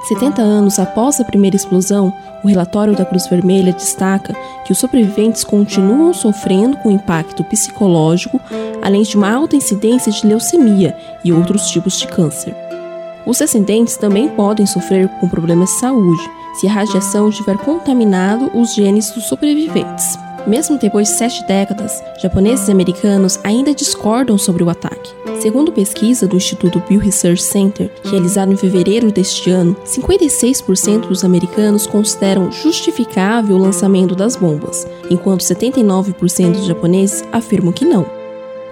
70 0.08 0.42
anos 0.42 0.78
após 0.78 1.20
a 1.20 1.24
primeira 1.24 1.56
explosão, 1.56 2.14
o 2.44 2.48
relatório 2.48 2.96
da 2.96 3.04
Cruz 3.04 3.28
Vermelha 3.28 3.74
destaca 3.74 4.36
que 4.64 4.72
os 4.72 4.78
sobreviventes 4.78 5.44
continuam 5.44 6.14
sofrendo 6.14 6.78
com 6.78 6.92
impacto 6.92 7.44
psicológico, 7.44 8.40
além 8.84 9.02
de 9.02 9.18
uma 9.18 9.32
alta 9.32 9.56
incidência 9.56 10.12
de 10.12 10.28
leucemia 10.28 10.96
e 11.24 11.34
outros 11.34 11.70
tipos 11.72 12.00
de 12.00 12.08
câncer. 12.08 12.56
Os 13.26 13.40
descendentes 13.40 13.98
também 13.98 14.30
podem 14.30 14.68
sofrer 14.68 15.10
com 15.20 15.28
problemas 15.28 15.70
de 15.70 15.80
saúde 15.80 16.30
se 16.54 16.68
a 16.68 16.72
radiação 16.72 17.32
tiver 17.32 17.58
contaminado 17.58 18.52
os 18.54 18.76
genes 18.76 19.10
dos 19.10 19.24
sobreviventes. 19.24 20.25
Mesmo 20.48 20.78
depois 20.78 21.08
de 21.08 21.16
sete 21.16 21.44
décadas, 21.48 22.04
japoneses 22.22 22.68
e 22.68 22.72
americanos 22.72 23.40
ainda 23.44 23.74
discordam 23.74 24.38
sobre 24.38 24.64
o 24.64 24.70
ataque. 24.70 25.12
Segundo 25.40 25.72
pesquisa 25.72 26.28
do 26.28 26.38
Instituto 26.38 26.80
Pew 26.82 27.00
Research 27.00 27.42
Center, 27.42 27.92
realizada 28.04 28.54
em 28.54 28.58
fevereiro 28.58 29.12
deste 29.12 29.50
ano, 29.50 29.76
56% 29.86 31.08
dos 31.08 31.24
americanos 31.24 31.88
consideram 31.88 32.52
justificável 32.52 33.56
o 33.56 33.60
lançamento 33.60 34.16
das 34.16 34.36
bombas, 34.36 34.88
enquanto 35.10 35.42
79% 35.42 36.52
dos 36.52 36.66
japoneses 36.66 37.24
afirmam 37.32 37.74
que 37.74 37.86
não. 37.86 38.06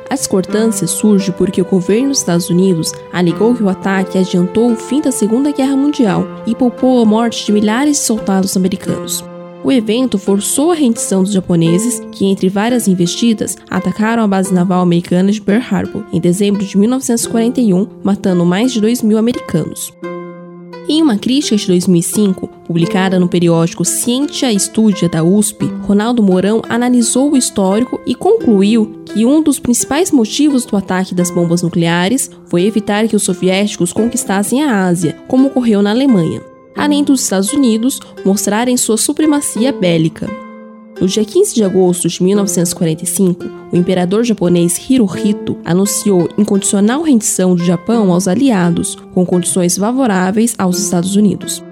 A 0.09 0.15
discordância 0.15 0.85
surge 0.85 1.31
porque 1.31 1.61
o 1.61 1.65
governo 1.65 2.09
dos 2.09 2.19
Estados 2.19 2.49
Unidos 2.49 2.93
alegou 3.11 3.55
que 3.55 3.63
o 3.63 3.69
ataque 3.69 4.19
adiantou 4.19 4.71
o 4.71 4.75
fim 4.75 5.01
da 5.01 5.11
Segunda 5.11 5.51
Guerra 5.51 5.75
Mundial 5.75 6.23
e 6.45 6.53
poupou 6.53 7.01
a 7.01 7.05
morte 7.05 7.45
de 7.45 7.51
milhares 7.51 7.97
de 7.97 8.03
soldados 8.03 8.55
americanos. 8.55 9.23
O 9.63 9.71
evento 9.71 10.17
forçou 10.17 10.71
a 10.71 10.75
rendição 10.75 11.23
dos 11.23 11.31
japoneses, 11.31 12.01
que, 12.11 12.25
entre 12.25 12.49
várias 12.49 12.85
investidas, 12.85 13.55
atacaram 13.69 14.21
a 14.21 14.27
base 14.27 14.53
naval 14.53 14.81
americana 14.81 15.31
de 15.31 15.41
Pearl 15.41 15.63
Harbor 15.71 16.03
em 16.11 16.19
dezembro 16.19 16.65
de 16.65 16.77
1941, 16.77 17.87
matando 18.03 18.45
mais 18.45 18.73
de 18.73 18.81
2 18.81 19.01
mil 19.01 19.17
americanos. 19.17 19.93
Em 20.89 21.01
uma 21.01 21.17
crítica 21.17 21.55
de 21.55 21.65
2005, 21.65 22.45
publicada 22.67 23.17
no 23.17 23.29
periódico 23.29 23.85
Ciência 23.85 24.51
Estúdia 24.51 25.07
da 25.07 25.23
USP, 25.23 25.63
Ronaldo 25.83 26.21
Mourão 26.21 26.61
analisou 26.67 27.31
o 27.31 27.37
histórico 27.37 28.01
e 28.05 28.13
concluiu 28.13 29.01
que 29.05 29.25
um 29.25 29.41
dos 29.41 29.59
principais 29.59 30.11
motivos 30.11 30.65
do 30.65 30.75
ataque 30.75 31.15
das 31.15 31.31
bombas 31.31 31.61
nucleares 31.61 32.29
foi 32.47 32.65
evitar 32.65 33.07
que 33.07 33.15
os 33.15 33.23
soviéticos 33.23 33.93
conquistassem 33.93 34.61
a 34.61 34.85
Ásia, 34.85 35.15
como 35.25 35.47
ocorreu 35.47 35.81
na 35.81 35.91
Alemanha 35.91 36.41
além 36.75 37.03
dos 37.03 37.21
Estados 37.21 37.53
Unidos 37.53 37.99
mostrarem 38.25 38.77
sua 38.77 38.97
supremacia 38.97 39.71
bélica. 39.71 40.29
No 40.99 41.07
dia 41.07 41.25
15 41.25 41.55
de 41.55 41.63
agosto 41.63 42.07
de 42.07 42.23
1945, 42.23 43.43
o 43.71 43.75
imperador 43.75 44.23
japonês 44.23 44.79
Hirohito 44.89 45.57
anunciou 45.65 46.29
incondicional 46.37 47.01
rendição 47.01 47.55
do 47.55 47.63
Japão 47.63 48.11
aos 48.11 48.27
aliados, 48.27 48.95
com 49.13 49.25
condições 49.25 49.77
favoráveis 49.77 50.55
aos 50.57 50.79
Estados 50.79 51.15
Unidos. 51.15 51.63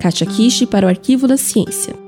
Katia 0.00 0.26
Kishi 0.26 0.66
para 0.66 0.86
o 0.86 0.88
Arquivo 0.88 1.28
da 1.28 1.36
Ciência. 1.36 2.07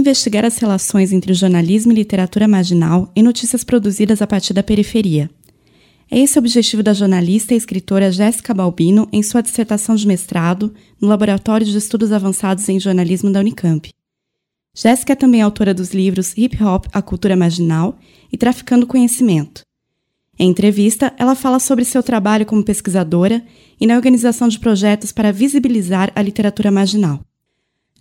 Investigar 0.00 0.44
as 0.44 0.58
relações 0.58 1.12
entre 1.12 1.32
jornalismo 1.34 1.92
e 1.92 1.94
literatura 1.94 2.48
marginal 2.48 3.10
em 3.14 3.22
notícias 3.22 3.62
produzidas 3.62 4.20
a 4.20 4.26
partir 4.26 4.52
da 4.52 4.62
periferia. 4.62 5.30
É 6.10 6.18
esse 6.18 6.36
o 6.36 6.40
objetivo 6.40 6.82
da 6.82 6.92
jornalista 6.92 7.54
e 7.54 7.56
escritora 7.56 8.10
Jéssica 8.10 8.52
Balbino 8.52 9.08
em 9.12 9.22
sua 9.22 9.42
dissertação 9.42 9.94
de 9.94 10.06
mestrado 10.06 10.74
no 11.00 11.06
Laboratório 11.06 11.64
de 11.64 11.76
Estudos 11.76 12.10
Avançados 12.10 12.68
em 12.68 12.80
Jornalismo 12.80 13.30
da 13.30 13.38
Unicamp. 13.38 13.88
Jéssica 14.74 15.12
é 15.12 15.16
também 15.16 15.40
autora 15.40 15.72
dos 15.72 15.92
livros 15.94 16.32
Hip 16.36 16.62
Hop, 16.62 16.86
a 16.92 17.00
Cultura 17.00 17.36
Marginal 17.36 17.98
e 18.32 18.36
Traficando 18.36 18.86
Conhecimento. 18.86 19.62
Em 20.38 20.50
entrevista, 20.50 21.14
ela 21.18 21.34
fala 21.34 21.60
sobre 21.60 21.84
seu 21.84 22.02
trabalho 22.02 22.46
como 22.46 22.64
pesquisadora 22.64 23.44
e 23.80 23.86
na 23.86 23.94
organização 23.94 24.48
de 24.48 24.58
projetos 24.58 25.12
para 25.12 25.32
visibilizar 25.32 26.10
a 26.14 26.22
literatura 26.22 26.70
marginal. 26.70 27.20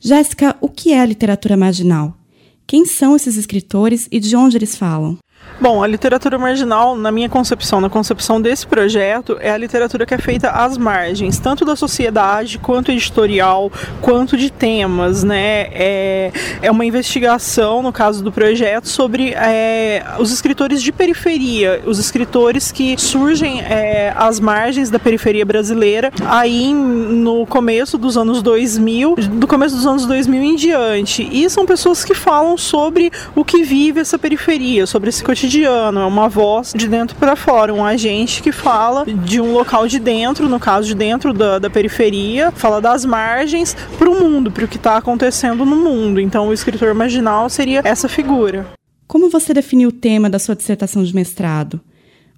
Jéssica, 0.02 0.56
o 0.62 0.70
que 0.70 0.94
é 0.94 1.02
a 1.02 1.06
literatura 1.06 1.58
marginal? 1.58 2.18
Quem 2.66 2.86
são 2.86 3.18
esses 3.18 3.36
escritores 3.36 4.08
e 4.10 4.18
de 4.18 4.34
onde 4.34 4.56
eles 4.56 4.78
falam? 4.78 5.18
Bom, 5.62 5.84
a 5.84 5.88
literatura 5.88 6.40
marginal, 6.40 6.96
na 6.96 7.12
minha 7.12 7.28
concepção, 7.28 7.82
na 7.82 7.90
concepção 7.90 8.42
desse 8.42 8.66
projeto, 8.66 9.38
é 9.42 9.52
a 9.52 9.58
literatura 9.58 10.06
que 10.06 10.14
é 10.14 10.18
feita 10.18 10.52
às 10.52 10.78
margens, 10.78 11.38
tanto 11.38 11.66
da 11.66 11.76
sociedade, 11.76 12.58
quanto 12.58 12.94
editorial, 12.94 13.70
quanto 14.02 14.38
de 14.38 14.50
temas, 14.50 15.22
né? 15.22 15.68
É, 15.74 16.32
é 16.62 16.72
uma 16.72 16.86
investigação, 16.86 17.84
no 17.84 17.92
caso 17.92 18.24
do 18.24 18.32
projeto, 18.32 18.88
sobre 18.88 19.34
é, 19.34 20.06
os 20.18 20.32
escritores 20.32 20.82
de 20.82 20.94
periferia, 20.94 21.82
os 21.86 22.00
escritores 22.00 22.72
que 22.72 22.98
surgem 22.98 23.60
é, 23.60 24.14
às 24.16 24.40
margens 24.40 24.90
da 24.90 24.98
periferia 24.98 25.46
brasileira, 25.46 26.10
aí 26.26 26.74
no 26.74 27.46
começo 27.46 27.98
dos 27.98 28.16
anos 28.16 28.42
2000, 28.42 29.16
do 29.34 29.46
começo 29.46 29.76
dos 29.76 29.86
anos 29.86 30.06
2000 30.06 30.42
em 30.42 30.56
diante. 30.56 31.28
E 31.30 31.50
são 31.50 31.66
pessoas 31.66 32.06
que 32.06 32.14
falam 32.14 32.58
sobre 32.58 33.12
o 33.36 33.44
que 33.44 33.62
vive 33.62 34.00
essa 34.00 34.18
periferia, 34.18 34.88
sobre 34.88 35.10
esse 35.10 35.22
cotidiano 35.30 36.00
é 36.00 36.06
uma 36.06 36.28
voz 36.28 36.74
de 36.76 36.88
dentro 36.88 37.16
para 37.16 37.36
fora, 37.36 37.72
um 37.72 37.86
agente 37.86 38.42
que 38.42 38.52
fala 38.52 39.06
de 39.06 39.40
um 39.40 39.54
local 39.54 39.88
de 39.88 40.00
dentro, 40.00 40.50
no 40.50 40.60
caso 40.60 40.88
de 40.88 40.96
dentro 40.96 41.32
da, 41.32 41.60
da 41.60 41.70
periferia, 41.70 42.50
fala 42.50 42.82
das 42.82 43.06
margens 43.06 43.78
para 44.00 44.10
o 44.10 44.20
mundo, 44.20 44.50
para 44.50 44.66
o 44.66 44.68
que 44.68 44.78
está 44.78 44.98
acontecendo 44.98 45.64
no 45.64 45.76
mundo. 45.76 46.20
Então, 46.20 46.48
o 46.48 46.54
escritor 46.54 46.96
marginal 46.96 47.48
seria 47.48 47.82
essa 47.84 48.10
figura. 48.10 48.66
Como 49.08 49.30
você 49.30 49.54
definiu 49.54 49.90
o 49.90 49.92
tema 49.92 50.32
da 50.32 50.40
sua 50.40 50.56
dissertação 50.56 51.04
de 51.04 51.14
mestrado? 51.14 51.80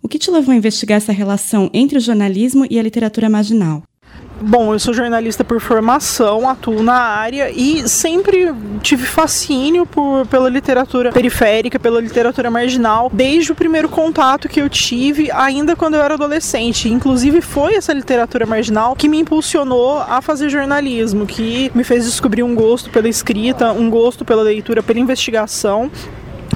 O 0.03 0.09
que 0.09 0.19
te 0.19 0.29
levou 0.29 0.51
a 0.51 0.57
investigar 0.57 0.97
essa 0.97 1.13
relação 1.13 1.69
entre 1.73 1.97
o 1.97 2.01
jornalismo 2.01 2.67
e 2.69 2.77
a 2.77 2.83
literatura 2.83 3.29
marginal? 3.29 3.83
Bom, 4.43 4.73
eu 4.73 4.79
sou 4.79 4.91
jornalista 4.91 5.43
por 5.43 5.59
formação, 5.59 6.49
atuo 6.49 6.81
na 6.81 6.95
área 6.95 7.51
e 7.51 7.87
sempre 7.87 8.51
tive 8.81 9.05
fascínio 9.05 9.85
por, 9.85 10.25
pela 10.25 10.49
literatura 10.49 11.11
periférica, 11.11 11.79
pela 11.79 12.01
literatura 12.01 12.49
marginal, 12.49 13.11
desde 13.13 13.51
o 13.51 13.55
primeiro 13.55 13.87
contato 13.87 14.49
que 14.49 14.59
eu 14.59 14.67
tive, 14.67 15.29
ainda 15.31 15.75
quando 15.75 15.93
eu 15.93 16.01
era 16.01 16.15
adolescente. 16.15 16.89
Inclusive, 16.89 17.39
foi 17.39 17.75
essa 17.75 17.93
literatura 17.93 18.47
marginal 18.47 18.95
que 18.95 19.07
me 19.07 19.19
impulsionou 19.19 19.99
a 19.99 20.21
fazer 20.21 20.49
jornalismo, 20.49 21.27
que 21.27 21.71
me 21.75 21.83
fez 21.83 22.05
descobrir 22.05 22.41
um 22.41 22.55
gosto 22.55 22.89
pela 22.89 23.07
escrita, 23.07 23.71
um 23.71 23.91
gosto 23.91 24.25
pela 24.25 24.41
leitura, 24.41 24.81
pela 24.81 24.99
investigação 24.99 25.91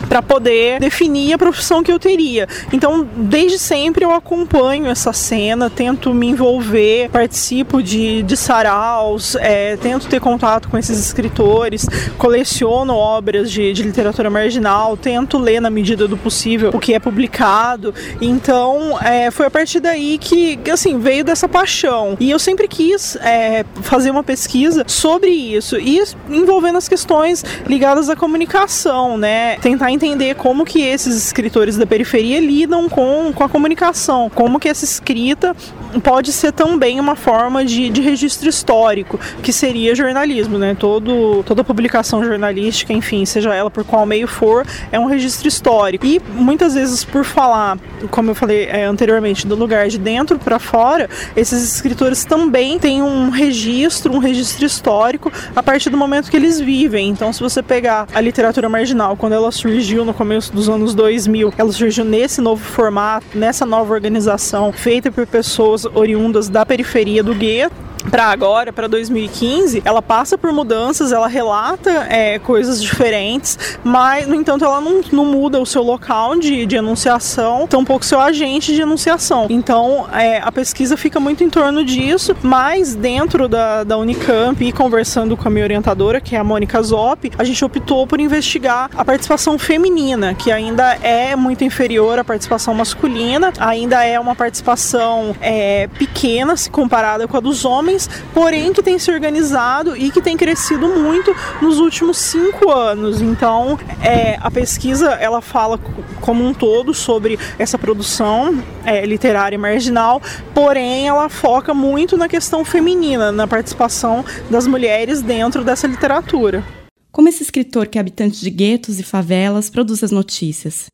para 0.08 0.22
poder 0.22 0.80
definir 0.80 1.34
a 1.34 1.38
profissão 1.38 1.84
que 1.84 1.92
eu 1.92 2.00
teria. 2.00 2.48
Então, 2.72 3.08
desde 3.16 3.60
sempre 3.60 4.06
eu 4.06 4.12
acompanho 4.12 4.88
essa 4.88 5.14
cena, 5.14 5.70
tento 5.70 6.14
me 6.14 6.28
envolver, 6.28 7.10
participo 7.10 7.82
de, 7.82 8.24
de 8.24 8.38
saraus, 8.38 9.36
é, 9.36 9.78
tento 9.78 10.08
ter 10.08 10.20
contato 10.20 10.70
com 10.70 10.78
esses 10.78 11.00
escritores, 11.00 11.86
coleciono 12.18 12.94
obras 12.94 13.52
de, 13.52 13.74
de 13.74 13.84
literatura 13.84 14.30
marginal, 14.30 14.98
tento 14.98 15.38
ler 15.38 15.60
na 15.60 15.70
medida 15.70 16.08
do 16.08 16.18
possível 16.18 16.72
o 16.74 16.80
que 16.80 16.94
é 16.94 17.00
publicado. 17.00 17.94
Então, 18.22 18.98
é, 19.02 19.32
foi 19.32 19.46
a 19.46 19.52
partir 19.52 19.80
daí 19.80 20.18
que, 20.18 20.60
assim, 20.72 21.00
veio 21.00 21.24
dessa 21.24 21.48
paixão. 21.48 22.18
E 22.20 22.30
eu 22.30 22.40
sempre 22.40 22.68
quis 22.68 23.16
é, 23.18 23.66
fazer 23.82 24.12
uma 24.12 24.24
pesquisa 24.24 24.84
sobre 24.88 25.30
isso 25.30 25.78
e 25.78 26.02
envolvendo 26.30 26.78
as 26.78 26.88
questões 26.88 27.44
ligadas 27.68 28.10
à 28.10 28.16
comunicação, 28.16 29.18
né? 29.18 29.58
Tentar 29.58 29.92
entender 29.96 30.36
como 30.36 30.66
que 30.66 30.82
esses 30.82 31.16
escritores 31.16 31.78
da 31.78 31.86
periferia 31.86 32.40
lidam 32.40 32.88
com, 32.88 33.32
com 33.34 33.44
a 33.44 33.50
comunicação, 33.50 34.30
como 34.34 34.60
que 34.60 34.70
essa 34.70 34.86
escrita 34.86 35.56
pode 36.04 36.32
ser 36.32 36.52
também 36.52 37.00
uma 37.00 37.16
forma 37.16 37.64
de, 37.64 37.90
de 37.90 38.02
registro 38.02 38.50
histórico, 38.50 39.20
que 39.42 39.52
seria 39.52 39.96
jornalismo, 39.96 40.58
né? 40.58 40.76
Todo, 40.78 41.44
toda 41.44 41.64
publicação 41.64 42.24
jornalística, 42.24 42.94
enfim, 42.94 43.26
seja 43.26 43.54
ela 43.54 43.72
por 43.72 43.84
qual 43.84 44.06
meio 44.06 44.28
for, 44.28 44.66
é 44.92 45.00
um 45.00 45.06
registro 45.06 45.48
histórico. 45.48 46.06
E 46.06 46.22
muitas 46.34 46.74
vezes, 46.74 47.04
por 47.04 47.24
falar, 47.24 47.78
como 48.12 48.32
eu 48.32 48.36
falei 48.36 48.66
é, 48.66 48.86
anteriormente, 48.86 49.48
do 49.48 49.56
lugar 49.56 49.88
de 49.88 49.98
dentro 49.98 50.38
para 50.38 50.60
fora, 50.60 51.10
esses 51.36 51.76
escritores 51.76 52.26
também 52.26 52.78
têm 52.78 53.02
um 53.02 53.30
registro, 53.30 54.14
um 54.14 54.20
registro 54.20 54.66
histórico 54.66 55.32
a 55.56 55.64
partir 55.64 55.90
do 55.90 55.98
momento 55.98 56.30
que 56.30 56.38
eles 56.38 56.60
vivem. 56.60 57.10
Então, 57.10 57.32
se 57.32 57.42
você 57.42 57.64
pegar 57.64 58.08
a 58.14 58.22
literatura 58.22 58.68
marginal, 58.68 59.16
quando 59.16 59.34
ela 59.34 59.52
surgiu 59.86 60.04
no 60.04 60.16
começo 60.16 60.52
dos 60.52 60.68
anos 60.68 60.96
2000, 60.96 61.54
ela 61.56 61.72
surgiu 61.72 62.04
nesse 62.04 62.42
novo 62.42 62.64
formato, 62.64 63.28
nessa 63.36 63.68
nova 63.68 63.94
organização, 63.94 64.74
feita 64.74 65.12
por 65.12 65.28
pessoas 65.28 65.86
oriundas 65.86 66.50
da 66.50 66.66
periferia 66.66 67.22
do 67.22 67.36
gueto 67.36 67.76
para 68.10 68.26
agora, 68.26 68.72
para 68.72 68.88
2015, 68.88 69.82
ela 69.84 70.02
passa 70.02 70.38
por 70.38 70.52
mudanças, 70.52 71.12
ela 71.12 71.28
relata 71.28 72.08
é, 72.10 72.40
coisas 72.40 72.82
diferentes, 72.82 73.78
mas, 73.84 74.28
no 74.28 74.36
entanto, 74.36 74.64
ela 74.64 74.80
não, 74.80 75.02
não 75.12 75.26
muda 75.26 75.60
o 75.60 75.66
seu 75.66 75.84
local 75.84 76.36
de, 76.36 76.66
de 76.66 76.76
enunciação, 76.76 77.68
tampouco 77.68 78.06
seu 78.06 78.20
agente 78.20 78.74
de 78.74 78.82
enunciação. 78.82 79.48
Então, 79.50 80.08
é, 80.14 80.38
a 80.38 80.52
pesquisa 80.52 80.96
fica 80.96 81.20
muito 81.20 81.44
em 81.44 81.50
torno 81.50 81.84
disso, 81.84 82.36
mas 82.42 82.96
dentro 82.96 83.48
da, 83.48 83.84
da 83.84 83.98
Unicamp 83.98 84.64
e 84.64 84.72
conversando 84.72 85.36
com 85.36 85.48
a 85.48 85.52
minha 85.52 85.66
orientadora, 85.66 86.22
que 86.22 86.36
é 86.36 86.40
a 86.40 86.44
Mônica 86.44 86.82
Zop, 86.82 87.32
a 87.38 87.44
gente 87.44 87.64
optou 87.64 88.06
por 88.06 88.20
investigar 88.20 88.90
a 88.96 89.04
participação 89.04 89.58
feminina, 89.58 90.34
que 90.34 90.52
ainda 90.52 90.96
é 91.02 91.36
muito 91.36 91.64
inferior 91.64 92.20
à 92.20 92.24
participação 92.24 92.74
masculina, 92.74 93.52
ainda 93.60 94.04
é 94.04 94.20
uma 94.20 94.36
participação 94.36 95.36
é, 95.42 95.88
pequena 95.98 96.56
se 96.56 96.70
comparada 96.70 97.28
com 97.28 97.38
a 97.38 97.40
dos 97.40 97.66
homens 97.66 97.95
porém 98.34 98.74
que 98.74 98.84
tem 98.84 99.00
se 99.00 99.12
organizado 99.12 99.96
e 99.96 100.12
que 100.12 100.22
tem 100.22 100.38
crescido 100.38 100.88
muito 100.88 101.36
nos 101.62 101.80
últimos 101.80 102.18
cinco 102.18 102.72
anos. 102.72 103.22
Então, 103.22 103.80
é, 104.02 104.38
a 104.42 104.52
pesquisa 104.52 105.12
ela 105.12 105.42
fala 105.42 105.80
como 106.22 106.46
um 106.46 106.54
todo 106.54 106.94
sobre 106.94 107.38
essa 107.58 107.78
produção 107.78 108.64
é, 108.84 109.06
literária 109.06 109.58
marginal, 109.58 110.22
porém 110.54 111.08
ela 111.08 111.30
foca 111.30 111.74
muito 111.74 112.18
na 112.18 112.28
questão 112.28 112.64
feminina, 112.66 113.32
na 113.32 113.48
participação 113.48 114.24
das 114.50 114.68
mulheres 114.68 115.22
dentro 115.22 115.64
dessa 115.64 115.88
literatura. 115.88 116.64
Como 117.12 117.30
esse 117.30 117.44
escritor 117.44 117.88
que 117.88 117.98
é 117.98 118.02
habitante 118.02 118.42
de 118.42 118.50
guetos 118.50 119.00
e 119.00 119.04
favelas 119.04 119.70
produz 119.70 120.04
as 120.04 120.12
notícias? 120.12 120.88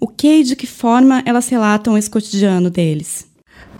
O 0.00 0.08
que 0.08 0.40
e 0.40 0.42
de 0.42 0.56
que 0.56 0.66
forma 0.66 1.22
elas 1.24 1.48
relatam 1.48 1.96
esse 1.96 2.10
cotidiano 2.10 2.70
deles? 2.70 3.29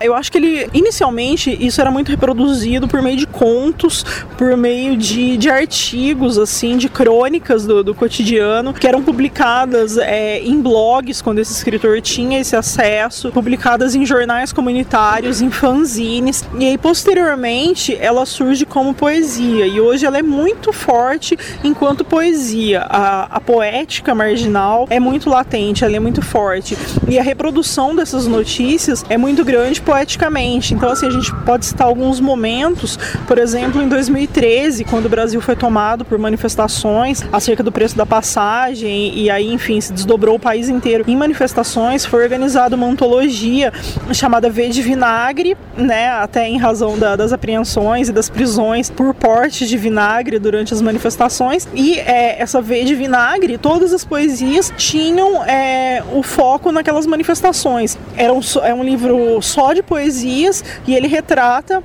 Eu 0.03 0.15
acho 0.15 0.33
que 0.33 0.39
ele, 0.39 0.67
inicialmente, 0.73 1.55
isso 1.61 1.79
era 1.79 1.91
muito 1.91 2.09
reproduzido 2.09 2.89
por 2.89 3.03
meio 3.03 3.19
de 3.19 3.27
contos, 3.27 4.03
por 4.39 4.57
meio 4.57 4.97
de, 4.97 5.37
de 5.37 5.51
artigos, 5.51 6.39
assim, 6.39 6.79
de 6.79 6.89
crônicas 6.89 7.67
do, 7.67 7.85
do 7.85 7.95
cotidiano, 7.95 8.73
que 8.73 8.89
eram 8.89 9.03
publicadas 9.03 9.99
é, 9.99 10.39
em 10.39 10.59
blogs, 10.59 11.21
quando 11.21 11.41
esse 11.41 11.53
escritor 11.53 12.01
tinha 12.01 12.41
esse 12.41 12.57
acesso, 12.57 13.31
publicadas 13.31 13.95
em 13.95 14.07
jornais 14.07 14.55
comunitários, 14.55 15.43
em 15.43 15.51
fanzines, 15.51 16.47
e 16.59 16.65
aí, 16.65 16.79
posteriormente, 16.79 17.95
ela 18.01 18.25
surge 18.25 18.65
como 18.65 18.95
poesia, 18.95 19.67
e 19.67 19.83
hoje 19.83 20.07
ela 20.07 20.17
é 20.17 20.23
muito 20.23 20.73
forte 20.73 21.37
enquanto 21.63 22.07
poesia. 22.07 22.87
A, 22.89 23.37
a 23.37 23.41
poética 23.41 24.15
marginal 24.15 24.87
é 24.89 24.99
muito 24.99 25.29
latente, 25.29 25.85
ela 25.85 25.95
é 25.95 26.01
muito 26.01 26.23
forte, 26.23 26.75
e 27.07 27.19
a 27.19 27.23
reprodução 27.23 27.95
dessas 27.95 28.27
notícias 28.27 29.05
é 29.11 29.19
muito 29.19 29.45
grande 29.45 29.79
poeticamente. 29.91 30.73
Então, 30.73 30.89
assim, 30.89 31.09
a 31.09 31.11
gente 31.11 31.35
pode 31.45 31.67
citar 31.67 31.89
alguns 31.89 32.21
momentos, 32.21 32.97
por 33.27 33.39
exemplo, 33.39 33.83
em 33.83 33.89
2013, 33.89 34.85
quando 34.85 35.07
o 35.07 35.09
Brasil 35.09 35.41
foi 35.41 35.57
tomado 35.57 36.05
por 36.05 36.17
manifestações 36.17 37.25
acerca 37.33 37.61
do 37.61 37.73
preço 37.73 37.97
da 37.97 38.07
passagem, 38.07 39.13
e 39.19 39.29
aí, 39.29 39.53
enfim, 39.53 39.81
se 39.81 39.93
desdobrou 39.93 40.37
o 40.37 40.39
país 40.39 40.69
inteiro 40.69 41.03
em 41.09 41.17
manifestações, 41.17 42.07
foi 42.07 42.23
organizada 42.23 42.77
uma 42.77 42.87
antologia 42.87 43.73
chamada 44.13 44.49
V 44.49 44.69
de 44.69 44.81
Vinagre, 44.81 45.57
né, 45.77 46.09
até 46.11 46.47
em 46.47 46.57
razão 46.57 46.97
da, 46.97 47.17
das 47.17 47.33
apreensões 47.33 48.09
e 48.09 48.13
das 48.13 48.31
prisões 48.31 48.89
por 48.89 49.13
porte 49.13 49.67
de 49.67 49.77
vinagre 49.77 50.39
durante 50.39 50.73
as 50.73 50.81
manifestações. 50.81 51.67
E 51.75 51.99
é, 51.99 52.41
essa 52.41 52.63
V 52.63 52.85
de 52.85 52.95
Vinagre, 52.95 53.59
todas 53.59 53.93
as 53.93 54.05
poesias 54.05 54.73
tinham 54.77 55.45
é, 55.45 56.01
o 56.13 56.23
foco 56.23 56.71
naquelas 56.71 57.07
manifestações. 57.07 57.99
Era 58.17 58.33
um, 58.33 58.41
é 58.63 58.73
um 58.73 58.85
livro 58.85 59.43
só 59.43 59.73
de 59.73 59.80
de 59.81 59.83
poesias 59.83 60.63
e 60.87 60.95
ele 60.95 61.09
retrata 61.09 61.83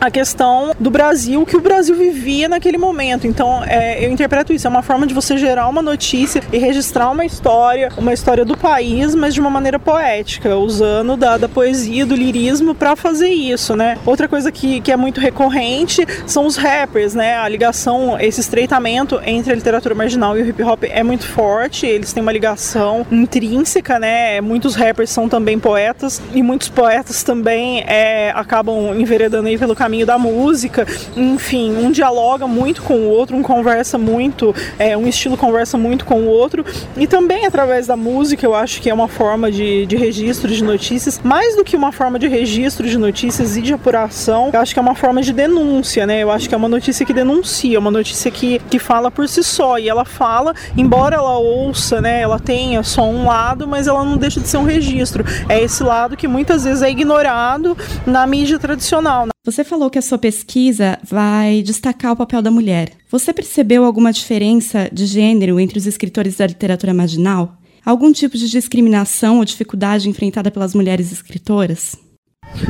a 0.00 0.10
questão 0.10 0.74
do 0.78 0.90
Brasil, 0.90 1.44
que 1.46 1.56
o 1.56 1.60
Brasil 1.60 1.94
vivia 1.94 2.48
naquele 2.48 2.78
momento. 2.78 3.26
Então, 3.26 3.62
é, 3.64 4.04
eu 4.04 4.10
interpreto 4.10 4.52
isso, 4.52 4.66
é 4.66 4.70
uma 4.70 4.82
forma 4.82 5.06
de 5.06 5.14
você 5.14 5.36
gerar 5.36 5.68
uma 5.68 5.82
notícia 5.82 6.42
e 6.52 6.58
registrar 6.58 7.10
uma 7.10 7.24
história, 7.24 7.90
uma 7.96 8.12
história 8.12 8.44
do 8.44 8.56
país, 8.56 9.14
mas 9.14 9.34
de 9.34 9.40
uma 9.40 9.50
maneira 9.50 9.78
poética, 9.78 10.56
usando 10.56 11.16
da, 11.16 11.36
da 11.36 11.48
poesia, 11.48 12.04
do 12.04 12.14
lirismo 12.14 12.74
para 12.74 12.94
fazer 12.96 13.28
isso, 13.28 13.74
né? 13.74 13.96
Outra 14.04 14.28
coisa 14.28 14.52
que, 14.52 14.80
que 14.80 14.92
é 14.92 14.96
muito 14.96 15.20
recorrente 15.20 16.06
são 16.26 16.46
os 16.46 16.56
rappers, 16.56 17.14
né? 17.14 17.36
A 17.36 17.48
ligação, 17.48 18.18
esse 18.20 18.40
estreitamento 18.40 19.20
entre 19.24 19.52
a 19.52 19.56
literatura 19.56 19.94
marginal 19.94 20.36
e 20.36 20.42
o 20.42 20.48
hip 20.48 20.62
hop 20.62 20.84
é 20.84 21.02
muito 21.02 21.26
forte, 21.26 21.86
eles 21.86 22.12
têm 22.12 22.22
uma 22.22 22.32
ligação 22.32 23.06
intrínseca, 23.10 23.98
né? 23.98 24.40
Muitos 24.40 24.74
rappers 24.74 25.10
são 25.10 25.28
também 25.28 25.58
poetas 25.58 26.20
e 26.34 26.42
muitos 26.42 26.68
poetas 26.68 27.22
também 27.22 27.84
é, 27.86 28.32
acabam 28.34 28.94
enveredando 28.98 29.48
aí 29.48 29.56
pelo 29.56 29.74
caminho 29.74 29.93
caminho 29.94 30.06
da 30.06 30.18
música, 30.18 30.86
enfim, 31.16 31.76
um 31.76 31.90
dialoga 31.90 32.46
muito 32.46 32.82
com 32.82 32.94
o 32.94 33.08
outro, 33.08 33.36
um 33.36 33.42
conversa 33.42 33.96
muito, 33.96 34.54
é, 34.78 34.96
um 34.96 35.06
estilo 35.06 35.36
conversa 35.36 35.78
muito 35.78 36.04
com 36.04 36.22
o 36.22 36.26
outro, 36.26 36.64
e 36.96 37.06
também 37.06 37.46
através 37.46 37.86
da 37.86 37.96
música 37.96 38.44
eu 38.44 38.54
acho 38.54 38.80
que 38.82 38.90
é 38.90 38.94
uma 38.94 39.06
forma 39.06 39.52
de, 39.52 39.86
de 39.86 39.96
registro 39.96 40.48
de 40.50 40.64
notícias, 40.64 41.20
mais 41.22 41.54
do 41.54 41.62
que 41.62 41.76
uma 41.76 41.92
forma 41.92 42.18
de 42.18 42.26
registro 42.26 42.88
de 42.88 42.98
notícias 42.98 43.56
e 43.56 43.62
de 43.62 43.72
apuração, 43.72 44.50
eu 44.52 44.60
acho 44.60 44.72
que 44.72 44.78
é 44.80 44.82
uma 44.82 44.96
forma 44.96 45.22
de 45.22 45.32
denúncia, 45.32 46.06
né? 46.06 46.22
Eu 46.22 46.30
acho 46.30 46.48
que 46.48 46.54
é 46.54 46.58
uma 46.58 46.68
notícia 46.68 47.06
que 47.06 47.12
denuncia, 47.12 47.78
uma 47.78 47.90
notícia 47.90 48.30
que, 48.30 48.58
que 48.70 48.78
fala 48.78 49.10
por 49.10 49.28
si 49.28 49.44
só, 49.44 49.78
e 49.78 49.88
ela 49.88 50.04
fala, 50.04 50.54
embora 50.76 51.16
ela 51.16 51.38
ouça, 51.38 52.00
né, 52.00 52.20
ela 52.20 52.40
tenha 52.40 52.82
só 52.82 53.04
um 53.04 53.26
lado, 53.26 53.68
mas 53.68 53.86
ela 53.86 54.04
não 54.04 54.16
deixa 54.16 54.40
de 54.40 54.48
ser 54.48 54.56
um 54.56 54.64
registro. 54.64 55.24
É 55.48 55.62
esse 55.62 55.82
lado 55.82 56.16
que 56.16 56.26
muitas 56.26 56.64
vezes 56.64 56.82
é 56.82 56.90
ignorado 56.90 57.76
na 58.06 58.26
mídia 58.26 58.58
tradicional. 58.58 59.33
Você 59.44 59.62
falou 59.62 59.90
que 59.90 59.98
a 59.98 60.02
sua 60.02 60.16
pesquisa 60.16 60.98
vai 61.04 61.60
destacar 61.60 62.12
o 62.12 62.16
papel 62.16 62.40
da 62.40 62.50
mulher. 62.50 62.92
Você 63.10 63.30
percebeu 63.30 63.84
alguma 63.84 64.10
diferença 64.10 64.88
de 64.90 65.04
gênero 65.04 65.60
entre 65.60 65.76
os 65.76 65.86
escritores 65.86 66.36
da 66.36 66.46
literatura 66.46 66.94
marginal? 66.94 67.58
Algum 67.84 68.10
tipo 68.10 68.38
de 68.38 68.48
discriminação 68.48 69.36
ou 69.36 69.44
dificuldade 69.44 70.08
enfrentada 70.08 70.50
pelas 70.50 70.74
mulheres 70.74 71.12
escritoras? 71.12 71.94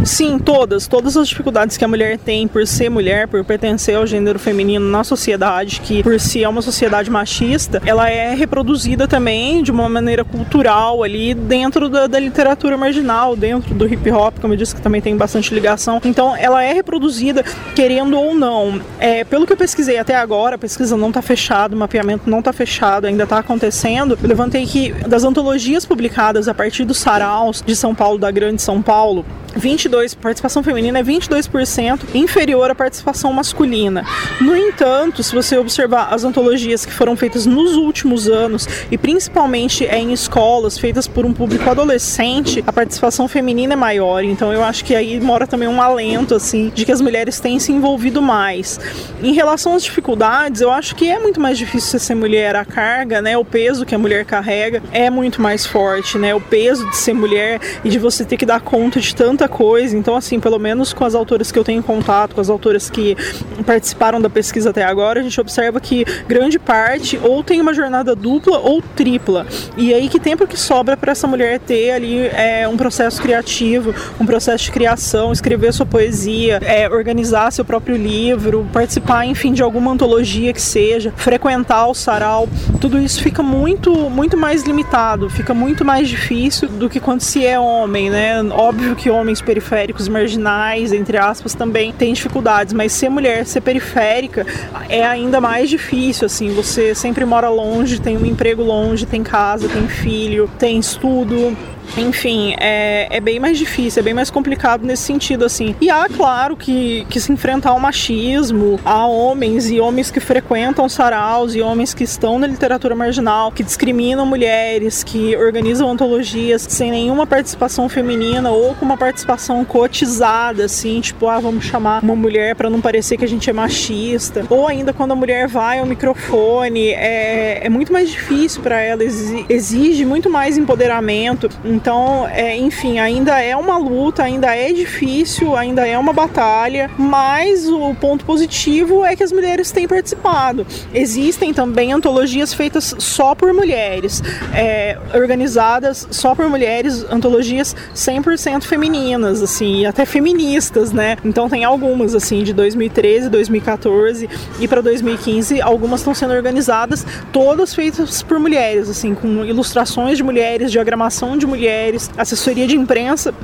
Sim, 0.04 0.38
todas. 0.38 0.87
Todas 0.87 1.16
as 1.16 1.28
dificuldades 1.28 1.76
que 1.76 1.84
a 1.84 1.88
mulher 1.88 2.18
tem 2.18 2.48
por 2.48 2.66
ser 2.66 2.88
mulher, 2.88 3.28
por 3.28 3.44
pertencer 3.44 3.96
ao 3.96 4.06
gênero 4.06 4.38
feminino 4.38 4.84
na 4.88 5.04
sociedade, 5.04 5.80
que 5.80 6.02
por 6.02 6.18
si 6.18 6.42
é 6.42 6.48
uma 6.48 6.62
sociedade 6.62 7.10
machista, 7.10 7.82
ela 7.84 8.08
é 8.08 8.34
reproduzida 8.34 9.06
também 9.06 9.62
de 9.62 9.70
uma 9.70 9.88
maneira 9.88 10.24
cultural 10.24 11.02
ali 11.02 11.34
dentro 11.34 11.88
da, 11.88 12.06
da 12.06 12.18
literatura 12.18 12.76
marginal, 12.76 13.37
dentro 13.37 13.74
do 13.74 13.87
hip 13.87 14.10
hop, 14.10 14.38
como 14.40 14.54
eu 14.54 14.58
disse, 14.58 14.74
que 14.74 14.80
também 14.80 15.00
tem 15.00 15.16
bastante 15.16 15.52
ligação. 15.54 16.00
Então, 16.04 16.34
ela 16.37 16.62
é 16.62 16.72
reproduzida, 16.72 17.42
querendo 17.74 18.18
ou 18.18 18.34
não. 18.34 18.80
É, 18.98 19.24
pelo 19.24 19.46
que 19.46 19.52
eu 19.52 19.56
pesquisei 19.56 19.98
até 19.98 20.14
agora, 20.14 20.56
a 20.56 20.58
pesquisa 20.58 20.96
não 20.96 21.08
está 21.08 21.22
fechada, 21.22 21.74
o 21.74 21.78
mapeamento 21.78 22.28
não 22.28 22.38
está 22.38 22.52
fechado, 22.52 23.06
ainda 23.06 23.24
está 23.24 23.38
acontecendo. 23.38 24.18
Eu 24.22 24.28
levantei 24.28 24.66
que 24.66 24.92
das 25.06 25.24
antologias 25.24 25.84
publicadas 25.84 26.48
a 26.48 26.54
partir 26.54 26.84
dos 26.84 26.98
saraus 26.98 27.62
de 27.64 27.76
São 27.76 27.94
Paulo, 27.94 28.18
da 28.18 28.30
Grande 28.30 28.62
São 28.62 28.82
Paulo, 28.82 29.24
22, 29.56 30.14
participação 30.14 30.62
feminina 30.62 30.98
é 30.98 31.02
22% 31.02 32.00
inferior 32.14 32.70
à 32.70 32.74
participação 32.74 33.32
masculina. 33.32 34.04
No 34.40 34.56
entanto, 34.56 35.22
se 35.22 35.34
você 35.34 35.56
observar 35.56 36.08
as 36.12 36.24
antologias 36.24 36.84
que 36.84 36.92
foram 36.92 37.16
feitas 37.16 37.46
nos 37.46 37.76
últimos 37.76 38.28
anos 38.28 38.66
e 38.90 38.98
principalmente 38.98 39.86
é 39.86 39.98
em 39.98 40.12
escolas 40.12 40.78
feitas 40.78 41.06
por 41.06 41.24
um 41.24 41.32
público 41.32 41.68
adolescente, 41.68 42.62
a 42.66 42.72
participação 42.72 43.28
feminina 43.28 43.74
é 43.74 43.76
maior. 43.76 44.24
Então 44.24 44.52
eu 44.52 44.62
acho 44.62 44.84
que 44.84 44.94
aí 44.94 45.20
mora 45.20 45.46
também 45.46 45.68
um 45.68 45.80
alento 45.80 46.34
assim 46.34 46.72
de 46.74 46.84
que 46.84 46.92
as 46.92 47.00
mulheres 47.00 47.40
têm 47.40 47.58
se 47.58 47.72
envolvido 47.72 48.20
mais. 48.20 48.80
Em 49.22 49.32
relação 49.32 49.74
às 49.74 49.84
dificuldades, 49.84 50.60
eu 50.60 50.70
acho 50.70 50.94
que 50.94 51.08
é 51.08 51.18
muito 51.18 51.40
mais 51.40 51.56
difícil 51.56 51.98
ser 51.98 52.14
mulher, 52.14 52.56
a 52.56 52.64
carga, 52.64 53.22
né, 53.22 53.36
o 53.36 53.44
peso 53.44 53.86
que 53.86 53.94
a 53.94 53.98
mulher 53.98 54.24
carrega 54.24 54.82
é 54.92 55.08
muito 55.10 55.40
mais 55.40 55.64
forte, 55.64 56.18
né? 56.18 56.34
O 56.34 56.40
peso 56.40 56.88
de 56.90 56.96
ser 56.96 57.12
mulher 57.12 57.60
e 57.84 57.88
de 57.88 57.98
você 57.98 58.24
ter 58.24 58.36
que 58.36 58.46
dar 58.46 58.60
conta 58.60 59.00
de 59.00 59.14
tanta 59.14 59.43
muita 59.44 59.48
coisa. 59.48 59.96
Então, 59.96 60.16
assim, 60.16 60.40
pelo 60.40 60.59
menos 60.59 60.92
com 60.92 61.04
as 61.04 61.14
autoras 61.14 61.52
que 61.52 61.59
eu 61.59 61.64
tenho 61.64 61.83
contato, 61.83 62.35
com 62.35 62.40
as 62.40 62.48
autoras 62.48 62.90
que 62.90 63.16
participaram 63.64 64.20
da 64.20 64.30
pesquisa 64.30 64.70
até 64.70 64.85
agora, 64.85 65.20
a 65.20 65.22
gente 65.22 65.40
observa 65.40 65.80
que 65.80 66.04
grande 66.26 66.59
parte 66.59 67.18
ou 67.22 67.42
tem 67.42 67.61
uma 67.61 67.74
jornada 67.74 68.14
dupla 68.14 68.59
ou 68.59 68.83
tripla. 68.83 69.46
E 69.76 69.92
aí, 69.92 70.09
que 70.09 70.18
tempo 70.18 70.46
que 70.46 70.57
sobra 70.57 70.96
para 70.96 71.12
essa 71.12 71.26
mulher 71.26 71.59
ter 71.61 71.90
ali 71.90 72.18
é, 72.28 72.66
um 72.66 72.76
processo 72.76 73.20
criativo, 73.20 73.94
um 74.18 74.26
processo 74.26 74.64
de 74.64 74.72
criação, 74.72 75.33
escrever 75.33 75.72
sua 75.72 75.87
poesia, 75.87 76.61
é, 76.62 76.88
organizar 76.88 77.50
seu 77.52 77.64
próprio 77.64 77.96
livro, 77.96 78.66
participar, 78.72 79.26
enfim, 79.26 79.52
de 79.52 79.62
alguma 79.62 79.92
antologia 79.92 80.52
que 80.52 80.61
seja, 80.61 81.12
frequentar 81.16 81.87
o 81.87 81.94
sarau, 81.94 82.48
tudo 82.80 82.98
isso 82.98 83.22
fica 83.22 83.42
muito, 83.42 83.92
muito 84.11 84.37
mais 84.37 84.62
limitado, 84.62 85.28
fica 85.28 85.52
muito 85.52 85.85
mais 85.85 86.09
difícil 86.09 86.68
do 86.68 86.88
que 86.88 87.00
quando 87.00 87.20
se 87.20 87.44
é 87.44 87.59
homem, 87.59 88.11
né? 88.11 88.42
Óbvio 88.50 88.94
que 88.96 89.11
periféricos, 89.40 90.09
marginais, 90.09 90.92
entre 90.92 91.16
aspas, 91.16 91.55
também 91.55 91.92
têm 91.92 92.12
dificuldades, 92.12 92.73
mas 92.73 92.92
ser 92.92 93.09
mulher, 93.09 93.47
ser 93.47 93.61
periférica, 93.61 94.47
é 94.88 95.05
ainda 95.05 95.40
mais 95.40 95.68
difícil, 95.68 96.27
assim, 96.27 96.53
você 96.55 96.94
sempre 96.94 97.25
mora 97.25 97.49
longe, 97.49 98.01
tem 98.01 98.16
um 98.16 98.27
emprego 98.27 98.62
longe, 98.62 99.07
tem 99.07 99.23
casa, 99.23 99.68
tem 99.68 99.88
filho, 99.88 100.51
tem 100.59 100.79
estudo, 100.79 101.57
enfim, 101.97 102.55
é, 102.59 103.09
é 103.11 103.20
bem 103.20 103.38
mais 103.38 103.59
difícil, 103.59 104.01
é 104.01 104.03
bem 104.03 104.14
mais 104.14 104.31
complicado 104.31 104.85
nesse 104.85 105.03
sentido, 105.03 105.44
assim. 105.44 105.75
E 105.81 105.90
há, 105.90 106.09
claro, 106.09 106.57
que, 106.57 107.07
que 107.09 107.20
se 107.20 107.33
enfrentar 107.33 107.70
ao 107.70 107.81
machismo, 107.81 108.79
há 108.85 109.07
homens 109.07 109.70
e 109.70 109.81
homens 109.81 110.11
que 110.11 110.20
frequentam 110.20 110.88
saraus 110.88 111.55
e 111.55 111.61
homens 111.61 111.94
que 111.94 112.05
estão 112.05 112.38
na 112.38 112.47
literatura 112.47 112.94
marginal, 112.94 113.53
que 113.53 113.62
discriminam 113.62 114.27
mulheres, 114.27 115.05
que 115.05 115.37
organizam 115.37 115.90
antologias 115.90 116.66
sem 116.68 116.90
nenhuma 116.90 117.27
participação 117.27 117.88
feminina 117.88 118.51
ou 118.51 118.75
com 118.75 118.85
uma 118.85 118.97
participação 118.97 119.64
cotizada, 119.64 120.64
assim, 120.64 121.01
tipo, 121.01 121.29
ah, 121.29 121.38
vamos 121.38 121.64
chamar 121.64 122.03
uma 122.03 122.16
mulher 122.16 122.55
para 122.55 122.68
não 122.68 122.81
parecer 122.81 123.16
que 123.16 123.25
a 123.25 123.29
gente 123.29 123.49
é 123.49 123.53
machista. 123.53 124.44
Ou 124.51 124.66
ainda 124.66 124.92
quando 124.92 125.12
a 125.12 125.16
mulher 125.16 125.47
vai 125.47 125.79
ao 125.79 125.87
microfone, 125.87 126.88
é, 126.88 127.61
é 127.62 127.68
muito 127.68 127.92
mais 127.92 128.11
difícil 128.11 128.62
para 128.62 128.81
ela, 128.81 129.03
exige 129.49 130.05
muito 130.05 130.29
mais 130.29 130.59
empoderamento. 130.59 131.49
Então, 131.74 132.28
é, 132.28 132.56
enfim, 132.56 133.00
ainda 133.00 133.40
é 133.40 133.56
uma 133.56 133.76
luta, 133.76 134.22
ainda 134.22 134.54
é 134.54 134.72
difícil, 134.72 135.56
ainda 135.56 135.84
é 135.84 135.98
uma 135.98 136.12
batalha, 136.12 136.88
mas 136.96 137.68
o 137.68 137.92
ponto 137.96 138.24
positivo 138.24 139.04
é 139.04 139.16
que 139.16 139.24
as 139.24 139.32
mulheres 139.32 139.72
têm 139.72 139.88
participado. 139.88 140.64
Existem 140.94 141.52
também 141.52 141.92
antologias 141.92 142.54
feitas 142.54 142.94
só 142.96 143.34
por 143.34 143.52
mulheres, 143.52 144.22
é, 144.54 144.96
organizadas 145.12 146.06
só 146.12 146.32
por 146.32 146.48
mulheres, 146.48 147.04
antologias 147.10 147.74
100% 147.92 148.62
femininas, 148.62 149.42
assim, 149.42 149.84
até 149.84 150.06
feministas, 150.06 150.92
né? 150.92 151.16
Então 151.24 151.48
tem 151.48 151.64
algumas, 151.64 152.14
assim, 152.14 152.44
de 152.44 152.52
2013, 152.52 153.28
2014 153.28 154.30
e 154.60 154.68
para 154.68 154.80
2015, 154.80 155.60
algumas 155.60 156.00
estão 156.00 156.14
sendo 156.14 156.34
organizadas, 156.34 157.04
todas 157.32 157.74
feitas 157.74 158.22
por 158.22 158.38
mulheres, 158.38 158.88
assim, 158.88 159.12
com 159.12 159.44
ilustrações 159.44 160.16
de 160.16 160.22
mulheres, 160.22 160.70
diagramação 160.70 161.37
de 161.37 161.44
mulheres 161.44 161.63
mulheres, 161.64 162.11
assessoria 162.18 162.66
de 162.66 162.77
imprensa 162.77 163.35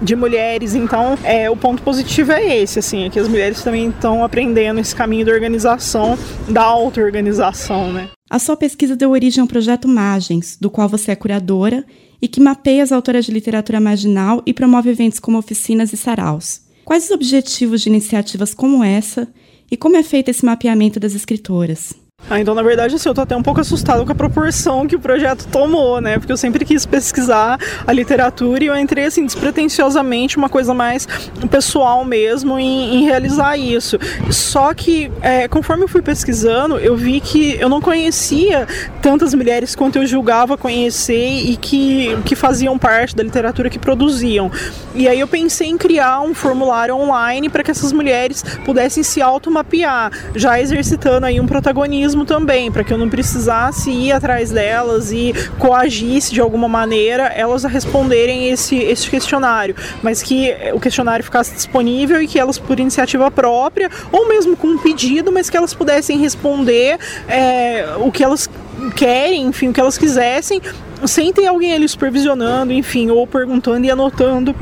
de 0.00 0.16
mulheres. 0.16 0.74
Então, 0.74 1.18
é, 1.22 1.50
o 1.50 1.56
ponto 1.56 1.82
positivo 1.82 2.32
é 2.32 2.62
esse, 2.62 2.78
assim, 2.78 3.04
é 3.04 3.10
que 3.10 3.18
as 3.18 3.28
mulheres 3.28 3.62
também 3.62 3.90
estão 3.90 4.24
aprendendo 4.24 4.80
esse 4.80 4.94
caminho 4.94 5.26
da 5.26 5.32
organização, 5.32 6.18
da 6.48 6.62
auto-organização, 6.62 7.92
né? 7.92 8.08
A 8.30 8.38
sua 8.38 8.56
pesquisa 8.56 8.96
deu 8.96 9.10
origem 9.10 9.42
ao 9.42 9.46
projeto 9.46 9.86
Margens, 9.86 10.56
do 10.58 10.70
qual 10.70 10.88
você 10.88 11.12
é 11.12 11.16
curadora 11.16 11.84
e 12.20 12.26
que 12.26 12.40
mapeia 12.40 12.82
as 12.82 12.92
autoras 12.92 13.26
de 13.26 13.32
literatura 13.32 13.78
marginal 13.78 14.42
e 14.46 14.54
promove 14.54 14.90
eventos 14.90 15.20
como 15.20 15.38
oficinas 15.38 15.92
e 15.92 15.98
saraus. 15.98 16.62
Quais 16.84 17.04
os 17.04 17.10
objetivos 17.10 17.82
de 17.82 17.90
iniciativas 17.90 18.54
como 18.54 18.82
essa 18.82 19.28
e 19.70 19.76
como 19.76 19.96
é 19.96 20.02
feito 20.02 20.30
esse 20.30 20.44
mapeamento 20.44 20.98
das 20.98 21.14
escritoras? 21.14 21.92
Ah, 22.28 22.40
então, 22.40 22.56
na 22.56 22.62
verdade, 22.62 22.96
assim, 22.96 23.08
eu 23.08 23.14
tô 23.14 23.20
até 23.20 23.36
um 23.36 23.42
pouco 23.42 23.60
assustado 23.60 24.04
com 24.04 24.10
a 24.10 24.14
proporção 24.14 24.84
que 24.84 24.96
o 24.96 24.98
projeto 24.98 25.46
tomou, 25.46 26.00
né? 26.00 26.18
Porque 26.18 26.32
eu 26.32 26.36
sempre 26.36 26.64
quis 26.64 26.84
pesquisar 26.84 27.56
a 27.86 27.92
literatura 27.92 28.64
e 28.64 28.66
eu 28.66 28.76
entrei, 28.76 29.04
assim, 29.04 29.24
despretensiosamente, 29.24 30.36
uma 30.36 30.48
coisa 30.48 30.74
mais 30.74 31.06
pessoal 31.48 32.04
mesmo, 32.04 32.58
em, 32.58 32.96
em 32.96 33.04
realizar 33.04 33.56
isso. 33.56 33.96
Só 34.28 34.74
que, 34.74 35.10
é, 35.22 35.46
conforme 35.46 35.84
eu 35.84 35.88
fui 35.88 36.02
pesquisando, 36.02 36.78
eu 36.78 36.96
vi 36.96 37.20
que 37.20 37.56
eu 37.60 37.68
não 37.68 37.80
conhecia 37.80 38.66
tantas 39.00 39.32
mulheres 39.32 39.76
quanto 39.76 39.96
eu 39.96 40.06
julgava 40.06 40.58
conhecer 40.58 41.28
e 41.28 41.56
que, 41.56 42.18
que 42.24 42.34
faziam 42.34 42.76
parte 42.76 43.14
da 43.14 43.22
literatura 43.22 43.70
que 43.70 43.78
produziam. 43.78 44.50
E 44.96 45.06
aí 45.06 45.20
eu 45.20 45.28
pensei 45.28 45.68
em 45.68 45.78
criar 45.78 46.22
um 46.22 46.34
formulário 46.34 46.96
online 46.96 47.48
para 47.48 47.62
que 47.62 47.70
essas 47.70 47.92
mulheres 47.92 48.42
pudessem 48.64 49.04
se 49.04 49.22
automapear, 49.22 50.10
já 50.34 50.60
exercitando 50.60 51.24
aí 51.26 51.38
um 51.38 51.46
protagonismo 51.46 52.05
mesmo 52.06 52.24
também, 52.24 52.70
para 52.70 52.84
que 52.84 52.92
eu 52.92 52.98
não 52.98 53.08
precisasse 53.08 53.90
ir 53.90 54.12
atrás 54.12 54.52
delas 54.52 55.10
e 55.10 55.34
coagisse 55.58 56.32
de 56.32 56.40
alguma 56.40 56.68
maneira 56.68 57.24
elas 57.24 57.64
a 57.64 57.68
responderem 57.68 58.48
esse, 58.48 58.76
esse 58.76 59.10
questionário, 59.10 59.74
mas 60.04 60.22
que 60.22 60.54
o 60.72 60.78
questionário 60.78 61.24
ficasse 61.24 61.52
disponível 61.52 62.22
e 62.22 62.28
que 62.28 62.38
elas, 62.38 62.58
por 62.58 62.78
iniciativa 62.78 63.28
própria, 63.28 63.90
ou 64.12 64.28
mesmo 64.28 64.56
com 64.56 64.68
um 64.68 64.78
pedido, 64.78 65.32
mas 65.32 65.50
que 65.50 65.56
elas 65.56 65.74
pudessem 65.74 66.16
responder 66.18 66.96
é, 67.26 67.96
o 67.98 68.12
que 68.12 68.22
elas 68.22 68.48
querem, 68.94 69.46
enfim, 69.46 69.70
o 69.70 69.72
que 69.72 69.80
elas 69.80 69.98
quisessem, 69.98 70.62
sem 71.04 71.32
ter 71.32 71.46
alguém 71.48 71.74
ali 71.74 71.88
supervisionando, 71.88 72.72
enfim, 72.72 73.10
ou 73.10 73.26
perguntando 73.26 73.84
e 73.84 73.90
anotando 73.90 74.54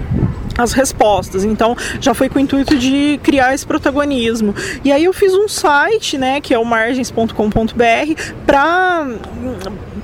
as 0.56 0.72
respostas. 0.72 1.44
Então, 1.44 1.76
já 2.00 2.14
foi 2.14 2.28
com 2.28 2.38
o 2.38 2.40
intuito 2.40 2.76
de 2.76 3.18
criar 3.22 3.54
esse 3.54 3.66
protagonismo. 3.66 4.54
E 4.84 4.92
aí 4.92 5.04
eu 5.04 5.12
fiz 5.12 5.34
um 5.34 5.48
site, 5.48 6.16
né, 6.18 6.40
que 6.40 6.54
é 6.54 6.58
o 6.58 6.64
margens.com.br, 6.64 7.34
para 8.46 9.06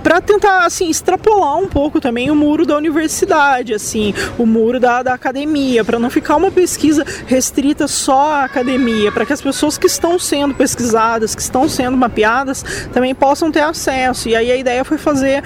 para 0.03 0.21
tentar 0.21 0.65
assim 0.65 0.89
extrapolar 0.89 1.59
um 1.59 1.69
pouco 1.69 2.01
também 2.01 2.31
o 2.31 2.35
muro 2.35 2.65
da 2.65 2.77
universidade, 2.77 3.75
assim, 3.75 4.15
o 4.39 4.47
muro 4.47 4.81
da, 4.81 5.03
da 5.03 5.15
academia, 5.15 5.85
para 5.85 5.99
não 5.99 6.11
ficar 6.11 6.37
uma 6.37 6.51
pesquisa 6.51 7.05
restrita 7.27 7.87
só 7.87 8.33
à 8.33 8.45
academia, 8.45 9.13
para 9.13 9.27
que 9.27 9.33
as 9.33 9.41
pessoas 9.41 9.77
que 9.77 9.87
estão 9.87 10.19
sendo 10.19 10.55
pesquisadas, 10.55 11.35
que 11.35 11.43
estão 11.43 11.69
sendo 11.69 11.97
mapeadas, 11.97 12.65
também 12.93 13.15
possam 13.15 13.51
ter 13.51 13.61
acesso. 13.61 14.29
E 14.29 14.37
aí 14.37 14.51
a 14.51 14.57
ideia 14.57 14.85
foi 14.85 14.99
fazer 14.99 15.43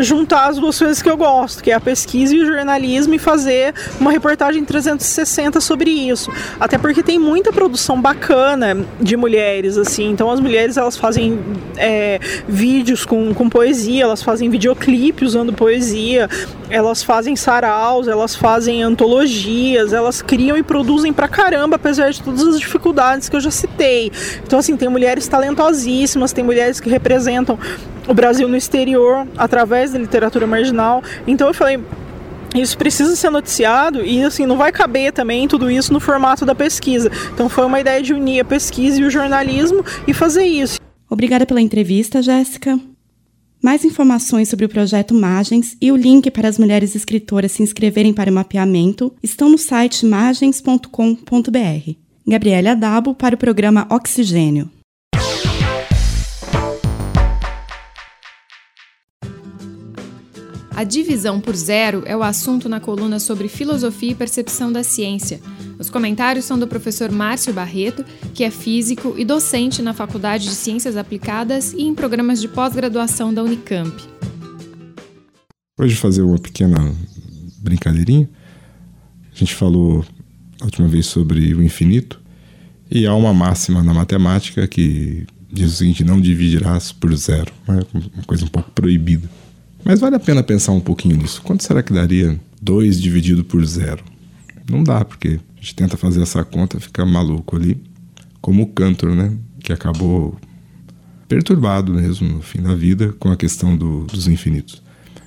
juntar 0.00 0.48
as 0.48 0.58
duas 0.58 0.78
coisas 0.78 1.02
que 1.02 1.08
eu 1.08 1.16
gosto, 1.16 1.62
que 1.62 1.70
é 1.70 1.74
a 1.74 1.80
pesquisa 1.80 2.34
e 2.34 2.40
o 2.40 2.46
jornalismo 2.46 3.14
e 3.14 3.18
fazer 3.18 3.74
uma 4.00 4.10
reportagem 4.10 4.64
360 4.64 5.60
sobre 5.60 5.90
isso. 5.90 6.30
Até 6.58 6.78
porque 6.78 7.02
tem 7.02 7.18
muita 7.18 7.52
produção 7.52 8.00
bacana 8.00 8.76
de 9.00 9.16
mulheres 9.16 9.76
assim. 9.76 10.10
Então 10.10 10.30
as 10.30 10.40
mulheres 10.40 10.76
elas 10.76 10.96
fazem 10.96 11.38
é, 11.76 12.18
vídeos 12.48 13.04
com, 13.04 13.34
com 13.34 13.48
poesia 13.48 13.97
poesia, 13.98 14.04
elas 14.04 14.22
fazem 14.22 14.48
videoclipe 14.48 15.24
usando 15.24 15.52
poesia, 15.52 16.28
elas 16.70 17.02
fazem 17.02 17.34
saraus, 17.34 18.06
elas 18.06 18.34
fazem 18.34 18.82
antologias, 18.82 19.92
elas 19.92 20.22
criam 20.22 20.56
e 20.56 20.62
produzem 20.62 21.12
pra 21.12 21.28
caramba, 21.28 21.76
apesar 21.76 22.10
de 22.10 22.22
todas 22.22 22.46
as 22.46 22.60
dificuldades 22.60 23.28
que 23.28 23.36
eu 23.36 23.40
já 23.40 23.50
citei. 23.50 24.10
Então, 24.44 24.58
assim, 24.58 24.76
tem 24.76 24.88
mulheres 24.88 25.26
talentosíssimas, 25.26 26.32
tem 26.32 26.44
mulheres 26.44 26.80
que 26.80 26.88
representam 26.88 27.58
o 28.06 28.14
Brasil 28.14 28.48
no 28.48 28.56
exterior 28.56 29.26
através 29.36 29.92
da 29.92 29.98
literatura 29.98 30.46
marginal. 30.46 31.02
Então, 31.26 31.48
eu 31.48 31.54
falei, 31.54 31.80
isso 32.54 32.78
precisa 32.78 33.14
ser 33.14 33.30
noticiado 33.30 34.02
e 34.02 34.24
assim 34.24 34.46
não 34.46 34.56
vai 34.56 34.72
caber 34.72 35.12
também 35.12 35.46
tudo 35.46 35.70
isso 35.70 35.92
no 35.92 36.00
formato 36.00 36.46
da 36.46 36.54
pesquisa. 36.54 37.10
Então 37.34 37.46
foi 37.46 37.66
uma 37.66 37.78
ideia 37.78 38.02
de 38.02 38.14
unir 38.14 38.40
a 38.40 38.44
pesquisa 38.44 39.00
e 39.00 39.04
o 39.04 39.10
jornalismo 39.10 39.84
e 40.06 40.14
fazer 40.14 40.44
isso. 40.44 40.80
Obrigada 41.10 41.44
pela 41.44 41.60
entrevista, 41.60 42.22
Jéssica. 42.22 42.78
Mais 43.60 43.84
informações 43.84 44.48
sobre 44.48 44.66
o 44.66 44.68
projeto 44.68 45.14
Margens 45.14 45.76
e 45.80 45.90
o 45.90 45.96
link 45.96 46.30
para 46.30 46.48
as 46.48 46.58
mulheres 46.58 46.94
escritoras 46.94 47.52
se 47.52 47.62
inscreverem 47.62 48.14
para 48.14 48.30
o 48.30 48.34
mapeamento 48.34 49.12
estão 49.22 49.48
no 49.48 49.58
site 49.58 50.06
margens.com.br. 50.06 51.92
Gabriela 52.26 52.76
Dabo 52.76 53.14
para 53.14 53.34
o 53.34 53.38
programa 53.38 53.86
Oxigênio. 53.90 54.70
A 60.78 60.84
divisão 60.84 61.40
por 61.40 61.56
zero 61.56 62.04
é 62.06 62.16
o 62.16 62.22
assunto 62.22 62.68
na 62.68 62.78
coluna 62.78 63.18
sobre 63.18 63.48
filosofia 63.48 64.12
e 64.12 64.14
percepção 64.14 64.70
da 64.70 64.84
ciência. 64.84 65.40
Os 65.76 65.90
comentários 65.90 66.44
são 66.44 66.56
do 66.56 66.68
professor 66.68 67.10
Márcio 67.10 67.52
Barreto, 67.52 68.04
que 68.32 68.44
é 68.44 68.50
físico 68.52 69.16
e 69.18 69.24
docente 69.24 69.82
na 69.82 69.92
Faculdade 69.92 70.44
de 70.44 70.54
Ciências 70.54 70.96
Aplicadas 70.96 71.72
e 71.72 71.82
em 71.82 71.96
programas 71.96 72.40
de 72.40 72.46
pós-graduação 72.46 73.34
da 73.34 73.42
Unicamp. 73.42 73.90
Hoje 75.80 75.96
fazer 75.96 76.22
uma 76.22 76.38
pequena 76.38 76.94
brincadeirinha. 77.58 78.30
A 79.34 79.36
gente 79.36 79.56
falou 79.56 80.06
a 80.60 80.64
última 80.64 80.86
vez 80.86 81.06
sobre 81.06 81.54
o 81.54 81.60
infinito 81.60 82.20
e 82.88 83.04
há 83.04 83.16
uma 83.16 83.34
máxima 83.34 83.82
na 83.82 83.92
matemática 83.92 84.64
que 84.68 85.26
diz 85.52 85.72
o 85.72 85.76
seguinte: 85.76 86.04
não 86.04 86.20
dividirás 86.20 86.92
por 86.92 87.12
zero. 87.16 87.52
É 87.66 87.72
uma 87.72 88.24
coisa 88.28 88.44
um 88.44 88.48
pouco 88.48 88.70
proibida. 88.70 89.28
Mas 89.88 90.00
vale 90.00 90.16
a 90.16 90.20
pena 90.20 90.42
pensar 90.42 90.72
um 90.72 90.80
pouquinho 90.80 91.16
nisso. 91.16 91.40
Quanto 91.40 91.64
será 91.64 91.82
que 91.82 91.94
daria 91.94 92.38
2 92.60 93.00
dividido 93.00 93.42
por 93.42 93.64
zero? 93.64 94.04
Não 94.70 94.84
dá, 94.84 95.02
porque 95.02 95.40
a 95.56 95.60
gente 95.62 95.74
tenta 95.74 95.96
fazer 95.96 96.20
essa 96.20 96.44
conta, 96.44 96.78
fica 96.78 97.06
maluco 97.06 97.56
ali, 97.56 97.82
como 98.38 98.64
o 98.64 98.66
Cantor, 98.66 99.16
né? 99.16 99.34
Que 99.60 99.72
acabou 99.72 100.36
perturbado 101.26 101.94
mesmo 101.94 102.28
no 102.28 102.42
fim 102.42 102.60
da 102.60 102.74
vida 102.74 103.14
com 103.18 103.30
a 103.30 103.36
questão 103.36 103.74
do, 103.74 104.04
dos 104.04 104.28
infinitos. 104.28 104.82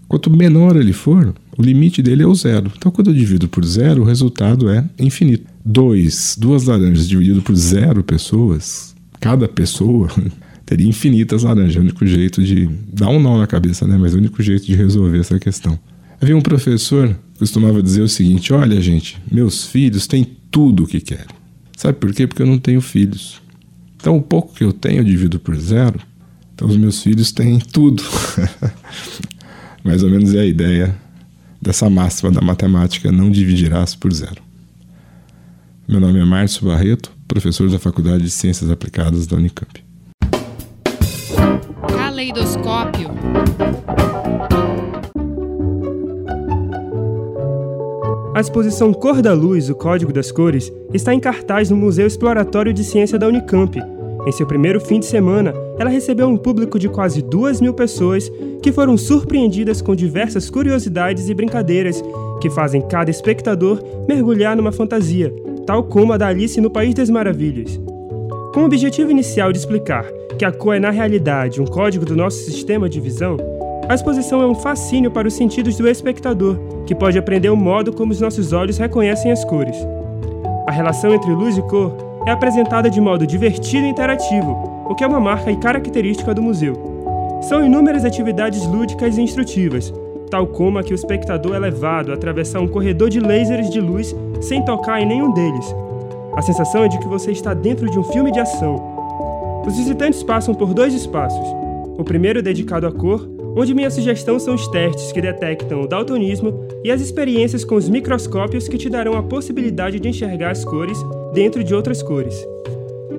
quanto 0.10 0.29
menor 0.29 0.75
ele 0.75 0.91
for, 0.91 1.34
o 1.57 1.61
limite 1.61 2.01
dele 2.01 2.23
é 2.23 2.27
o 2.27 2.35
zero. 2.35 2.71
Então, 2.75 2.91
quando 2.91 3.09
eu 3.09 3.13
divido 3.13 3.47
por 3.47 3.65
zero, 3.65 4.01
o 4.01 4.05
resultado 4.05 4.69
é 4.69 4.83
infinito. 4.99 5.45
Dois, 5.63 6.35
duas 6.37 6.65
laranjas 6.65 7.07
dividido 7.07 7.41
por 7.41 7.55
zero 7.55 8.03
pessoas, 8.03 8.95
cada 9.19 9.47
pessoa 9.47 10.09
teria 10.65 10.87
infinitas 10.87 11.43
laranjas. 11.43 11.77
É 11.77 11.79
o 11.79 11.81
único 11.81 12.05
jeito 12.05 12.43
de 12.43 12.69
dar 12.91 13.09
um 13.09 13.19
nó 13.19 13.37
na 13.37 13.47
cabeça, 13.47 13.87
né? 13.87 13.97
Mas 13.97 14.13
é 14.13 14.15
o 14.15 14.19
único 14.19 14.43
jeito 14.43 14.65
de 14.65 14.75
resolver 14.75 15.19
essa 15.19 15.39
questão. 15.39 15.79
Havia 16.21 16.35
um 16.35 16.41
professor 16.41 17.07
que 17.33 17.39
costumava 17.39 17.81
dizer 17.81 18.01
o 18.01 18.09
seguinte: 18.09 18.51
Olha, 18.51 18.79
gente, 18.81 19.17
meus 19.31 19.65
filhos 19.65 20.07
têm 20.07 20.27
tudo 20.51 20.83
o 20.83 20.87
que 20.87 20.99
querem. 20.99 21.35
Sabe 21.77 21.97
por 21.97 22.13
quê? 22.13 22.27
Porque 22.27 22.41
eu 22.41 22.47
não 22.47 22.57
tenho 22.57 22.81
filhos. 22.81 23.41
Então, 23.95 24.17
o 24.17 24.21
pouco 24.21 24.53
que 24.53 24.63
eu 24.63 24.71
tenho 24.71 24.99
eu 24.99 25.03
divido 25.03 25.39
por 25.39 25.55
zero. 25.57 25.99
Então, 26.53 26.67
os 26.67 26.77
meus 26.77 27.01
filhos 27.01 27.31
têm 27.31 27.59
tudo. 27.59 28.03
Mais 29.83 30.03
ou 30.03 30.09
menos 30.09 30.33
é 30.33 30.41
a 30.41 30.45
ideia 30.45 31.04
dessa 31.65 31.89
máxima 31.89 32.32
da 32.32 32.39
matemática: 32.39 33.12
não 33.12 33.30
dividirás 33.32 33.95
por 33.95 34.13
zero. 34.13 34.41
Meu 35.88 35.99
nome 35.99 36.19
é 36.19 36.23
Márcio 36.25 36.67
Barreto, 36.67 37.12
professor 37.28 37.69
da 37.69 37.80
Faculdade 37.80 38.23
de 38.23 38.30
Ciências 38.30 38.69
Aplicadas 38.69 39.28
da 39.28 39.36
Unicamp. 39.36 39.84
Caleidoscópio. 41.88 43.10
A 48.36 48.41
exposição 48.41 48.93
Cor 48.93 49.21
da 49.21 49.34
Luz, 49.34 49.69
o 49.69 49.75
Código 49.75 50.12
das 50.12 50.32
Cores, 50.32 50.71
está 50.93 51.13
em 51.13 51.19
cartaz 51.19 51.69
no 51.69 51.78
Museu 51.78 52.06
Exploratório 52.06 52.73
de 52.73 52.84
Ciência 52.84 53.17
da 53.17 53.28
Unicamp. 53.28 53.80
Em 54.25 54.31
seu 54.31 54.47
primeiro 54.47 54.81
fim 54.81 54.99
de 54.99 55.05
semana, 55.05 55.53
ela 55.77 55.89
recebeu 55.89 56.27
um 56.27 56.35
público 56.35 56.79
de 56.79 56.89
quase 56.89 57.21
duas 57.21 57.61
mil 57.61 57.75
pessoas 57.75 58.31
que 58.61 58.71
foram 58.71 58.97
surpreendidas 58.97 59.83
com 59.83 59.95
diversas 59.95 60.49
curiosidades 60.49 61.29
e 61.29 61.33
brincadeiras 61.33 62.03
que 62.41 62.49
fazem 62.49 62.81
cada 62.81 63.11
espectador 63.11 63.79
mergulhar 64.07 64.55
numa 64.55 64.71
fantasia, 64.71 65.31
tal 65.67 65.83
como 65.83 66.11
a 66.11 66.17
da 66.17 66.27
Alice 66.27 66.59
no 66.59 66.71
País 66.71 66.95
das 66.95 67.09
Maravilhas. 67.09 67.79
Com 68.51 68.61
o 68.61 68.65
objetivo 68.65 69.11
inicial 69.11 69.51
de 69.51 69.59
explicar 69.59 70.05
que 70.39 70.45
a 70.45 70.51
cor 70.51 70.75
é, 70.75 70.79
na 70.79 70.89
realidade, 70.89 71.61
um 71.61 71.65
código 71.65 72.03
do 72.03 72.15
nosso 72.15 72.38
sistema 72.45 72.89
de 72.89 72.99
visão, 72.99 73.38
a 73.88 73.93
exposição 73.93 74.41
é 74.41 74.47
um 74.47 74.55
fascínio 74.55 75.11
para 75.11 75.27
os 75.27 75.35
sentidos 75.35 75.77
do 75.77 75.88
espectador, 75.88 76.57
que 76.88 76.95
pode 76.95 77.19
aprender 77.19 77.49
o 77.49 77.55
modo 77.55 77.93
como 77.93 78.11
os 78.11 78.19
nossos 78.19 78.53
olhos 78.53 78.79
reconhecem 78.79 79.31
as 79.31 79.45
cores. 79.45 79.77
A 80.65 80.71
relação 80.71 81.13
entre 81.13 81.31
luz 81.31 81.55
e 81.57 81.61
cor 81.61 82.14
é 82.25 82.31
apresentada 82.31 82.89
de 82.89 82.99
modo 82.99 83.25
divertido 83.27 83.85
e 83.85 83.89
interativo, 83.89 84.85
o 84.89 84.95
que 84.95 85.03
é 85.03 85.07
uma 85.07 85.19
marca 85.19 85.51
e 85.51 85.57
característica 85.57 86.33
do 86.33 86.41
museu. 86.41 87.39
São 87.43 87.63
inúmeras 87.63 88.03
atividades 88.03 88.65
lúdicas 88.65 89.17
e 89.17 89.21
instrutivas, 89.21 89.93
tal 90.31 90.47
como 90.47 90.79
a 90.79 90.83
que 90.83 90.93
o 90.93 90.95
espectador 90.95 91.55
é 91.55 91.59
levado 91.59 92.11
a 92.11 92.15
atravessar 92.15 92.59
um 92.59 92.67
corredor 92.67 93.09
de 93.09 93.19
lasers 93.19 93.69
de 93.69 93.79
luz 93.79 94.15
sem 94.41 94.65
tocar 94.65 94.99
em 94.99 95.05
nenhum 95.05 95.31
deles. 95.31 95.75
A 96.35 96.41
sensação 96.41 96.83
é 96.83 96.88
de 96.88 96.97
que 96.99 97.07
você 97.07 97.31
está 97.31 97.53
dentro 97.53 97.89
de 97.89 97.99
um 97.99 98.03
filme 98.03 98.31
de 98.31 98.39
ação. 98.39 99.63
Os 99.65 99.77
visitantes 99.77 100.23
passam 100.23 100.53
por 100.53 100.73
dois 100.73 100.93
espaços. 100.93 101.47
O 101.97 102.03
primeiro 102.03 102.41
dedicado 102.41 102.88
à 102.88 102.91
cor, 102.91 103.29
onde 103.55 103.73
minha 103.73 103.89
sugestão 103.89 104.38
são 104.38 104.55
os 104.55 104.67
testes 104.67 105.11
que 105.11 105.21
detectam 105.21 105.81
o 105.81 105.88
daltonismo 105.88 106.65
e 106.83 106.91
as 106.91 106.99
experiências 106.99 107.63
com 107.63 107.75
os 107.75 107.88
microscópios 107.88 108.67
que 108.67 108.77
te 108.77 108.89
darão 108.89 109.13
a 109.13 109.23
possibilidade 109.23 109.99
de 109.99 110.09
enxergar 110.09 110.51
as 110.51 110.65
cores 110.65 111.01
dentro 111.35 111.61
de 111.63 111.75
outras 111.75 112.01
cores. 112.01 112.47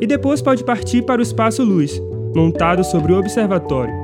E 0.00 0.06
depois 0.06 0.40
pode 0.40 0.64
partir 0.64 1.02
para 1.02 1.20
o 1.20 1.22
espaço 1.22 1.62
luz, 1.62 2.02
montado 2.34 2.82
sobre 2.82 3.12
o 3.12 3.18
observatório, 3.18 3.94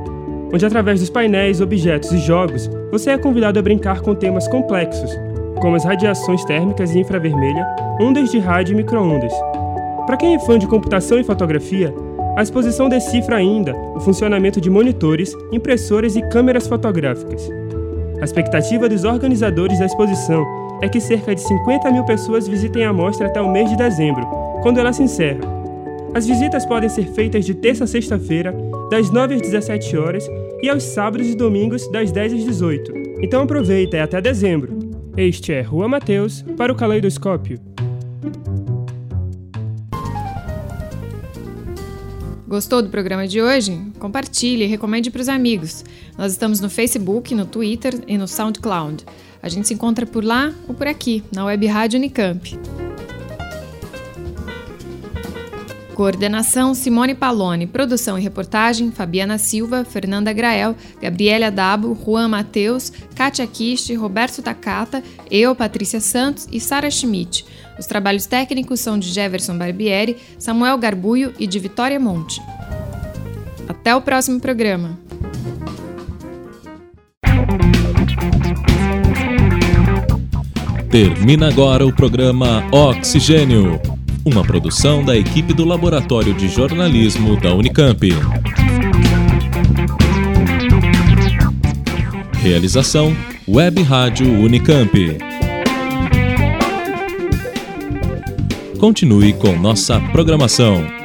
onde 0.53 0.65
através 0.65 1.01
dos 1.01 1.09
painéis, 1.09 1.63
objetos 1.63 2.13
e 2.13 2.19
jogos, 2.19 2.71
você 2.91 3.11
é 3.11 3.19
convidado 3.19 3.59
a 3.59 3.63
brincar 3.63 4.03
com 4.03 4.15
temas 4.15 4.47
complexos, 4.47 5.11
como 5.61 5.77
as 5.77 5.85
radiações 5.85 6.45
térmicas 6.45 6.95
e 6.95 7.01
infravermelha, 7.01 7.67
ondas 8.01 8.31
de 8.31 8.39
rádio 8.39 8.75
e 8.75 8.77
microondas. 8.77 9.33
Para 10.07 10.19
quem 10.19 10.35
é 10.35 10.39
fã 10.39 10.59
de 10.59 10.67
computação 10.67 11.19
e 11.19 11.25
fotografia, 11.25 11.95
a 12.37 12.43
exposição 12.43 12.89
decifra 12.89 13.37
ainda 13.37 13.75
o 13.95 14.01
funcionamento 14.01 14.61
de 14.61 14.69
monitores, 14.69 15.35
impressoras 15.51 16.17
e 16.17 16.23
câmeras 16.29 16.67
fotográficas. 16.67 17.49
A 18.21 18.25
expectativa 18.25 18.89
dos 18.89 19.05
organizadores 19.05 19.79
da 19.79 19.87
exposição 19.87 20.45
é 20.83 20.89
que 20.89 21.01
cerca 21.01 21.35
de 21.35 21.41
50 21.41 21.91
mil 21.93 22.05
pessoas 22.05 22.49
visitem 22.49 22.85
a 22.85 22.93
mostra 22.93 23.29
até 23.29 23.41
o 23.41 23.49
mês 23.49 23.71
de 23.71 23.77
dezembro, 23.77 24.27
quando 24.63 24.79
ela 24.79 24.93
se 24.93 25.05
encerra. 25.05 25.41
As 26.13 26.27
visitas 26.27 26.67
podem 26.67 26.89
ser 26.89 27.07
feitas 27.13 27.47
de 27.47 27.55
terça 27.55 27.85
a 27.85 27.87
sexta-feira, 27.87 28.53
das 28.91 29.09
9 29.11 29.37
às 29.37 29.41
17 29.41 29.97
horas, 29.97 30.29
e 30.61 30.69
aos 30.69 30.83
sábados 30.83 31.29
e 31.29 31.37
domingos, 31.37 31.89
das 31.91 32.11
10 32.11 32.35
às 32.35 32.45
18. 32.45 32.93
Então 33.23 33.43
aproveita, 33.43 33.97
é 33.97 34.03
até 34.03 34.21
dezembro. 34.21 34.77
Este 35.17 35.53
é 35.53 35.63
Rua 35.63 35.89
Mateus 35.89 36.43
para 36.57 36.73
o 36.73 36.77
Caleidoscópio. 36.77 37.61
Gostou 42.53 42.83
do 42.83 42.91
programa 42.91 43.27
de 43.27 43.41
hoje? 43.41 43.81
Compartilhe 43.99 44.65
e 44.65 44.67
recomende 44.67 45.11
para 45.11 45.23
os 45.23 45.29
amigos. 45.31 45.83
Nós 46.19 46.33
estamos 46.33 46.61
no 46.61 46.69
Facebook, 46.69 47.35
no 47.35 47.47
Twitter 47.47 47.99
e 48.07 48.19
no 48.19 48.29
SoundCloud. 48.29 49.07
A 49.43 49.49
gente 49.49 49.69
se 49.69 49.73
encontra 49.73 50.05
por 50.05 50.23
lá 50.23 50.53
ou 50.69 50.75
por 50.75 50.87
aqui, 50.87 51.25
na 51.35 51.47
Web 51.47 51.67
Rádio 51.67 51.97
Unicamp. 51.97 52.92
Coordenação 55.95 56.75
Simone 56.75 57.15
Palone, 57.15 57.67
produção 57.67 58.19
e 58.19 58.23
reportagem 58.23 58.91
Fabiana 58.91 59.37
Silva, 59.37 59.85
Fernanda 59.85 60.33
Grael, 60.33 60.75
Gabriela 61.01 61.51
Dabo, 61.51 61.97
Juan 62.03 62.29
Mateus, 62.29 62.91
Kátia 63.15 63.47
Kist, 63.47 63.95
Roberto 63.95 64.41
Takata, 64.41 65.03
eu, 65.31 65.55
Patrícia 65.55 66.01
Santos 66.01 66.49
e 66.51 66.59
Sara 66.59 66.91
Schmidt. 66.91 67.45
Os 67.79 67.87
trabalhos 67.87 68.27
técnicos 68.27 68.81
são 68.81 68.99
de 68.99 69.09
Jefferson 69.09 69.59
Barbieri, 69.59 70.17
Samuel 70.39 70.79
Garbuio 70.79 71.35
e 71.39 71.47
de 71.47 71.59
Vitória 71.59 72.01
Monte. 72.01 72.41
Até 73.69 73.95
o 73.95 74.01
próximo 74.01 74.41
programa. 74.41 74.99
Termina 80.91 81.49
agora 81.49 81.87
o 81.87 81.95
programa 81.95 82.65
Oxigênio 82.71 83.81
uma 84.25 84.43
produção 84.43 85.05
da 85.05 85.17
equipe 85.17 85.53
do 85.53 85.65
Laboratório 85.65 86.33
de 86.35 86.49
Jornalismo 86.49 87.37
da 87.41 87.55
Unicamp. 87.55 88.09
Realização 92.41 93.17
Web 93.49 93.83
Rádio 93.83 94.27
Unicamp. 94.27 95.19
Continue 98.79 99.33
com 99.33 99.57
nossa 99.59 100.01
programação. 100.13 101.02